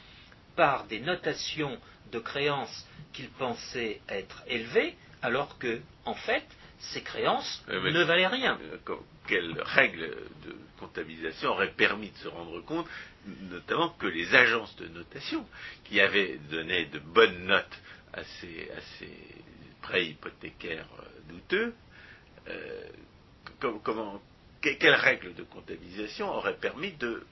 [0.57, 1.79] par des notations
[2.13, 6.45] de créances qu'ils pensaient être élevées, alors que, en fait,
[6.79, 8.59] ces créances ne valaient rien.
[8.89, 10.11] Euh, quelles règles
[10.47, 12.87] de comptabilisation auraient permis de se rendre compte,
[13.51, 15.47] notamment que les agences de notation,
[15.85, 17.79] qui avaient donné de bonnes notes
[18.15, 18.71] à ces,
[19.83, 21.75] prêts hypothécaires euh, douteux,
[22.49, 22.83] euh,
[23.83, 24.21] comment,
[24.61, 27.23] quelles règles de comptabilisation auraient permis de,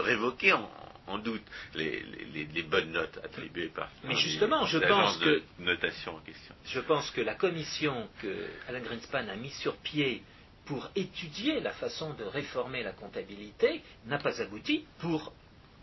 [0.00, 1.42] révoquer en, doute
[1.74, 6.54] les, bonnes notes attribuées par Mais justement, je pense que notation en question.
[6.66, 10.22] Je pense que la commission que Alain Greenspan a mis sur pied
[10.64, 15.32] pour étudier la façon de réformer la comptabilité n'a pas abouti pour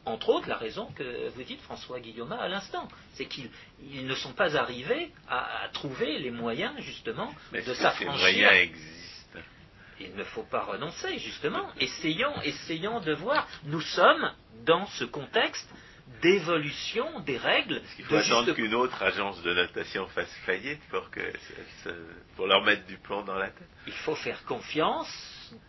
[0.05, 3.51] entre autres, la raison que vous dites, François Guillaume, à l'instant, c'est qu'ils
[4.07, 8.49] ne sont pas arrivés à, trouver les moyens, justement, de s'affranchir.
[10.03, 11.67] Il ne faut pas renoncer, justement.
[11.79, 13.47] Essayons, essayons de voir.
[13.65, 14.31] Nous sommes
[14.65, 15.69] dans ce contexte
[16.21, 17.81] d'évolution des règles.
[17.97, 21.21] Il faut attendre qu'une autre agence de notation fasse faillite pour, que,
[22.35, 23.67] pour leur mettre du plomb dans la tête?
[23.87, 25.09] Il faut faire confiance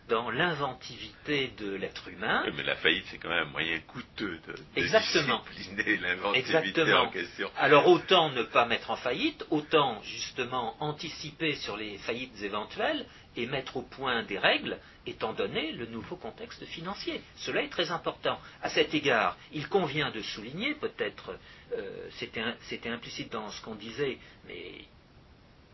[0.07, 2.45] dans l'inventivité de l'être humain.
[2.55, 5.43] mais la faillite, c'est quand même un moyen coûteux de, Exactement.
[5.55, 7.49] discipliner l'inventivité en question.
[7.57, 13.05] Alors autant ne pas mettre en faillite, autant justement anticiper sur les faillites éventuelles
[13.35, 17.21] et mettre au point des règles, étant donné le nouveau contexte financier.
[17.35, 18.39] Cela est très important.
[18.61, 21.37] À cet égard, il convient de souligner, peut-être
[21.75, 24.17] euh, c'était implicite dans ce qu'on disait,
[24.47, 24.85] mais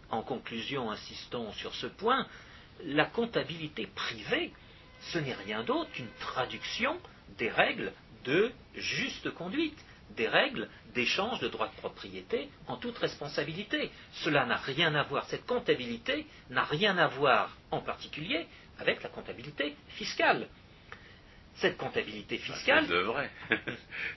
[0.10, 2.26] en conclusion, insistons sur ce point,
[2.84, 4.51] la comptabilité privée,
[5.01, 6.99] ce n'est rien d'autre qu'une traduction
[7.38, 7.93] des règles
[8.26, 9.78] de juste conduite,
[10.16, 13.91] des règles d'échange de droits de propriété en toute responsabilité.
[14.24, 18.47] Cela n'a rien à voir, cette comptabilité n'a rien à voir en particulier
[18.80, 20.47] avec la comptabilité fiscale.
[21.55, 22.86] Cette comptabilité fiscale.
[22.86, 23.32] Ça devrait,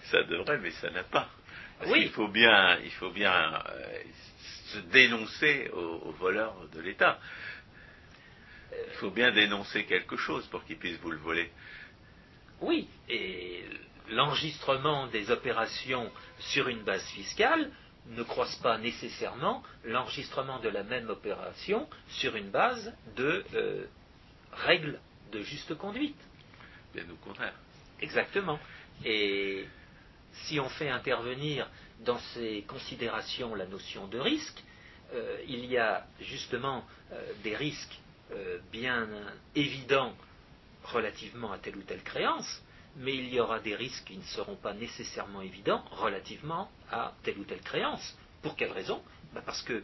[0.04, 1.28] ça devrait, mais ça n'a pas.
[1.86, 2.02] oui.
[2.04, 4.02] Il faut bien, il faut bien euh,
[4.66, 7.18] se dénoncer aux voleurs de l'État.
[8.72, 11.50] Il faut bien dénoncer quelque chose pour qu'ils puissent vous le voler.
[12.60, 13.64] Oui, et
[14.10, 17.70] l'enregistrement des opérations sur une base fiscale
[18.08, 23.84] ne croise pas nécessairement l'enregistrement de la même opération sur une base de euh,
[24.52, 24.98] règles
[25.30, 26.18] de juste conduite.
[26.94, 27.54] Bien au contraire.
[28.00, 28.58] Exactement.
[29.04, 29.66] Et
[30.32, 31.68] si on fait intervenir
[32.00, 34.62] dans ces considérations la notion de risque,
[35.14, 37.98] euh, il y a justement euh, des risques
[38.72, 39.06] bien
[39.54, 40.14] évident
[40.84, 42.62] relativement à telle ou telle créance,
[42.96, 47.38] mais il y aura des risques qui ne seront pas nécessairement évidents relativement à telle
[47.38, 48.16] ou telle créance.
[48.42, 49.02] Pour quelle raison?
[49.34, 49.82] Ben Parce que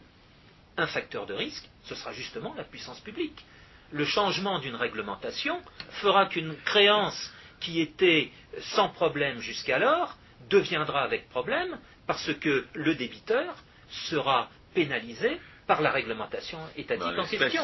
[0.77, 3.45] un facteur de risque, ce sera justement la puissance publique.
[3.91, 5.61] Le changement d'une réglementation
[6.01, 8.31] fera qu'une créance qui était
[8.75, 10.15] sans problème jusqu'alors
[10.49, 13.55] deviendra avec problème parce que le débiteur
[13.89, 15.39] sera pénalisé
[15.69, 17.61] par la réglementation étatique en question.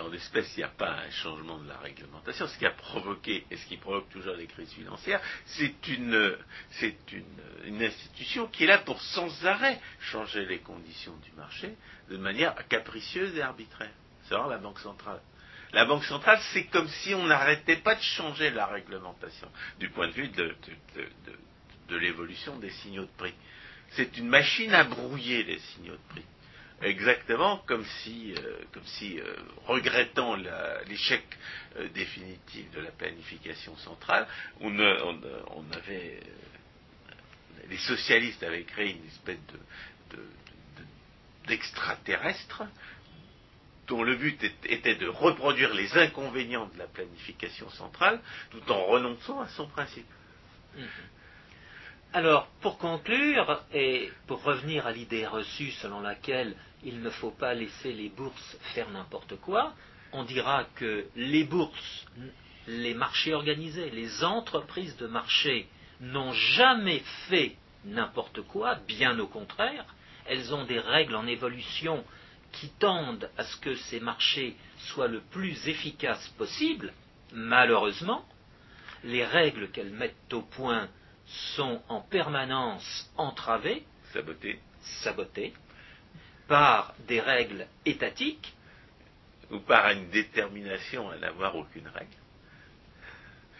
[0.00, 2.46] En l'espèce, il n'y a pas un changement de la réglementation.
[2.46, 6.36] Ce qui a provoqué, et ce qui provoque toujours des crises financières, c'est une,
[6.70, 11.74] c'est une, institution qui est là pour sans arrêt changer les conditions du marché
[12.08, 13.90] de manière capricieuse et arbitraire.
[14.28, 15.20] C'est la Banque centrale.
[15.72, 19.50] La Banque centrale, c'est comme si on n'arrêtait pas de changer la réglementation
[19.80, 20.54] du point de vue de,
[21.88, 23.34] de l'évolution des signaux de prix.
[23.90, 26.24] C'est une machine à brouiller les signaux de prix
[26.82, 29.34] exactement comme si, euh, comme si euh,
[29.66, 30.36] regrettant
[30.86, 31.24] l'échec
[31.76, 34.26] euh, définitif de la planification centrale,
[34.60, 34.78] on,
[35.72, 36.20] avait,
[37.68, 39.38] les socialistes avaient créé une espèce
[40.10, 40.18] de,
[41.46, 42.64] d'extraterrestre
[43.88, 48.20] dont le but était de reproduire les inconvénients de la planification centrale
[48.50, 50.06] tout en renonçant à son principe.
[50.76, 50.82] Mmh.
[52.12, 57.54] Alors, pour conclure, et pour revenir à l'idée reçue selon laquelle il ne faut pas
[57.54, 59.74] laisser les bourses faire n'importe quoi,
[60.12, 62.06] on dira que les bourses,
[62.66, 65.68] les marchés organisés, les entreprises de marché
[66.00, 69.84] n'ont jamais fait n'importe quoi, bien au contraire,
[70.26, 72.04] elles ont des règles en évolution
[72.52, 76.92] qui tendent à ce que ces marchés soient le plus efficaces possible,
[77.32, 78.24] malheureusement,
[79.04, 80.88] les règles qu'elles mettent au point
[81.26, 84.60] sont en permanence entravées, sabotées,
[85.02, 85.52] sabotées
[86.48, 88.54] par des règles étatiques
[89.50, 92.16] ou par une détermination à n'avoir aucune règle.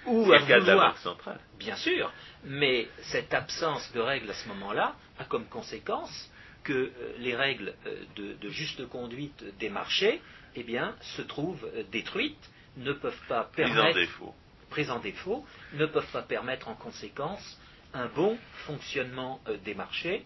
[0.06, 1.40] Ou à le cas de la Banque centrale.
[1.58, 2.12] Bien sûr,
[2.44, 6.30] mais cette absence de règles à ce moment-là a comme conséquence
[6.64, 10.20] que euh, les règles euh, de, de juste conduite des marchés
[10.56, 14.34] eh bien, se trouvent euh, détruites, ne peuvent pas Mise en permettre, défaut.
[14.70, 17.58] prises en défaut, ne peuvent pas permettre en conséquence
[17.94, 20.24] un bon fonctionnement des marchés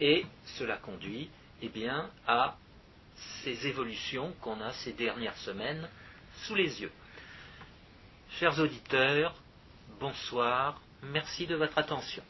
[0.00, 0.26] et
[0.58, 1.30] cela conduit
[1.62, 2.56] eh bien, à
[3.42, 5.88] ces évolutions qu'on a ces dernières semaines
[6.44, 6.92] sous les yeux.
[8.38, 9.34] Chers auditeurs,
[10.00, 12.22] bonsoir, merci de votre attention.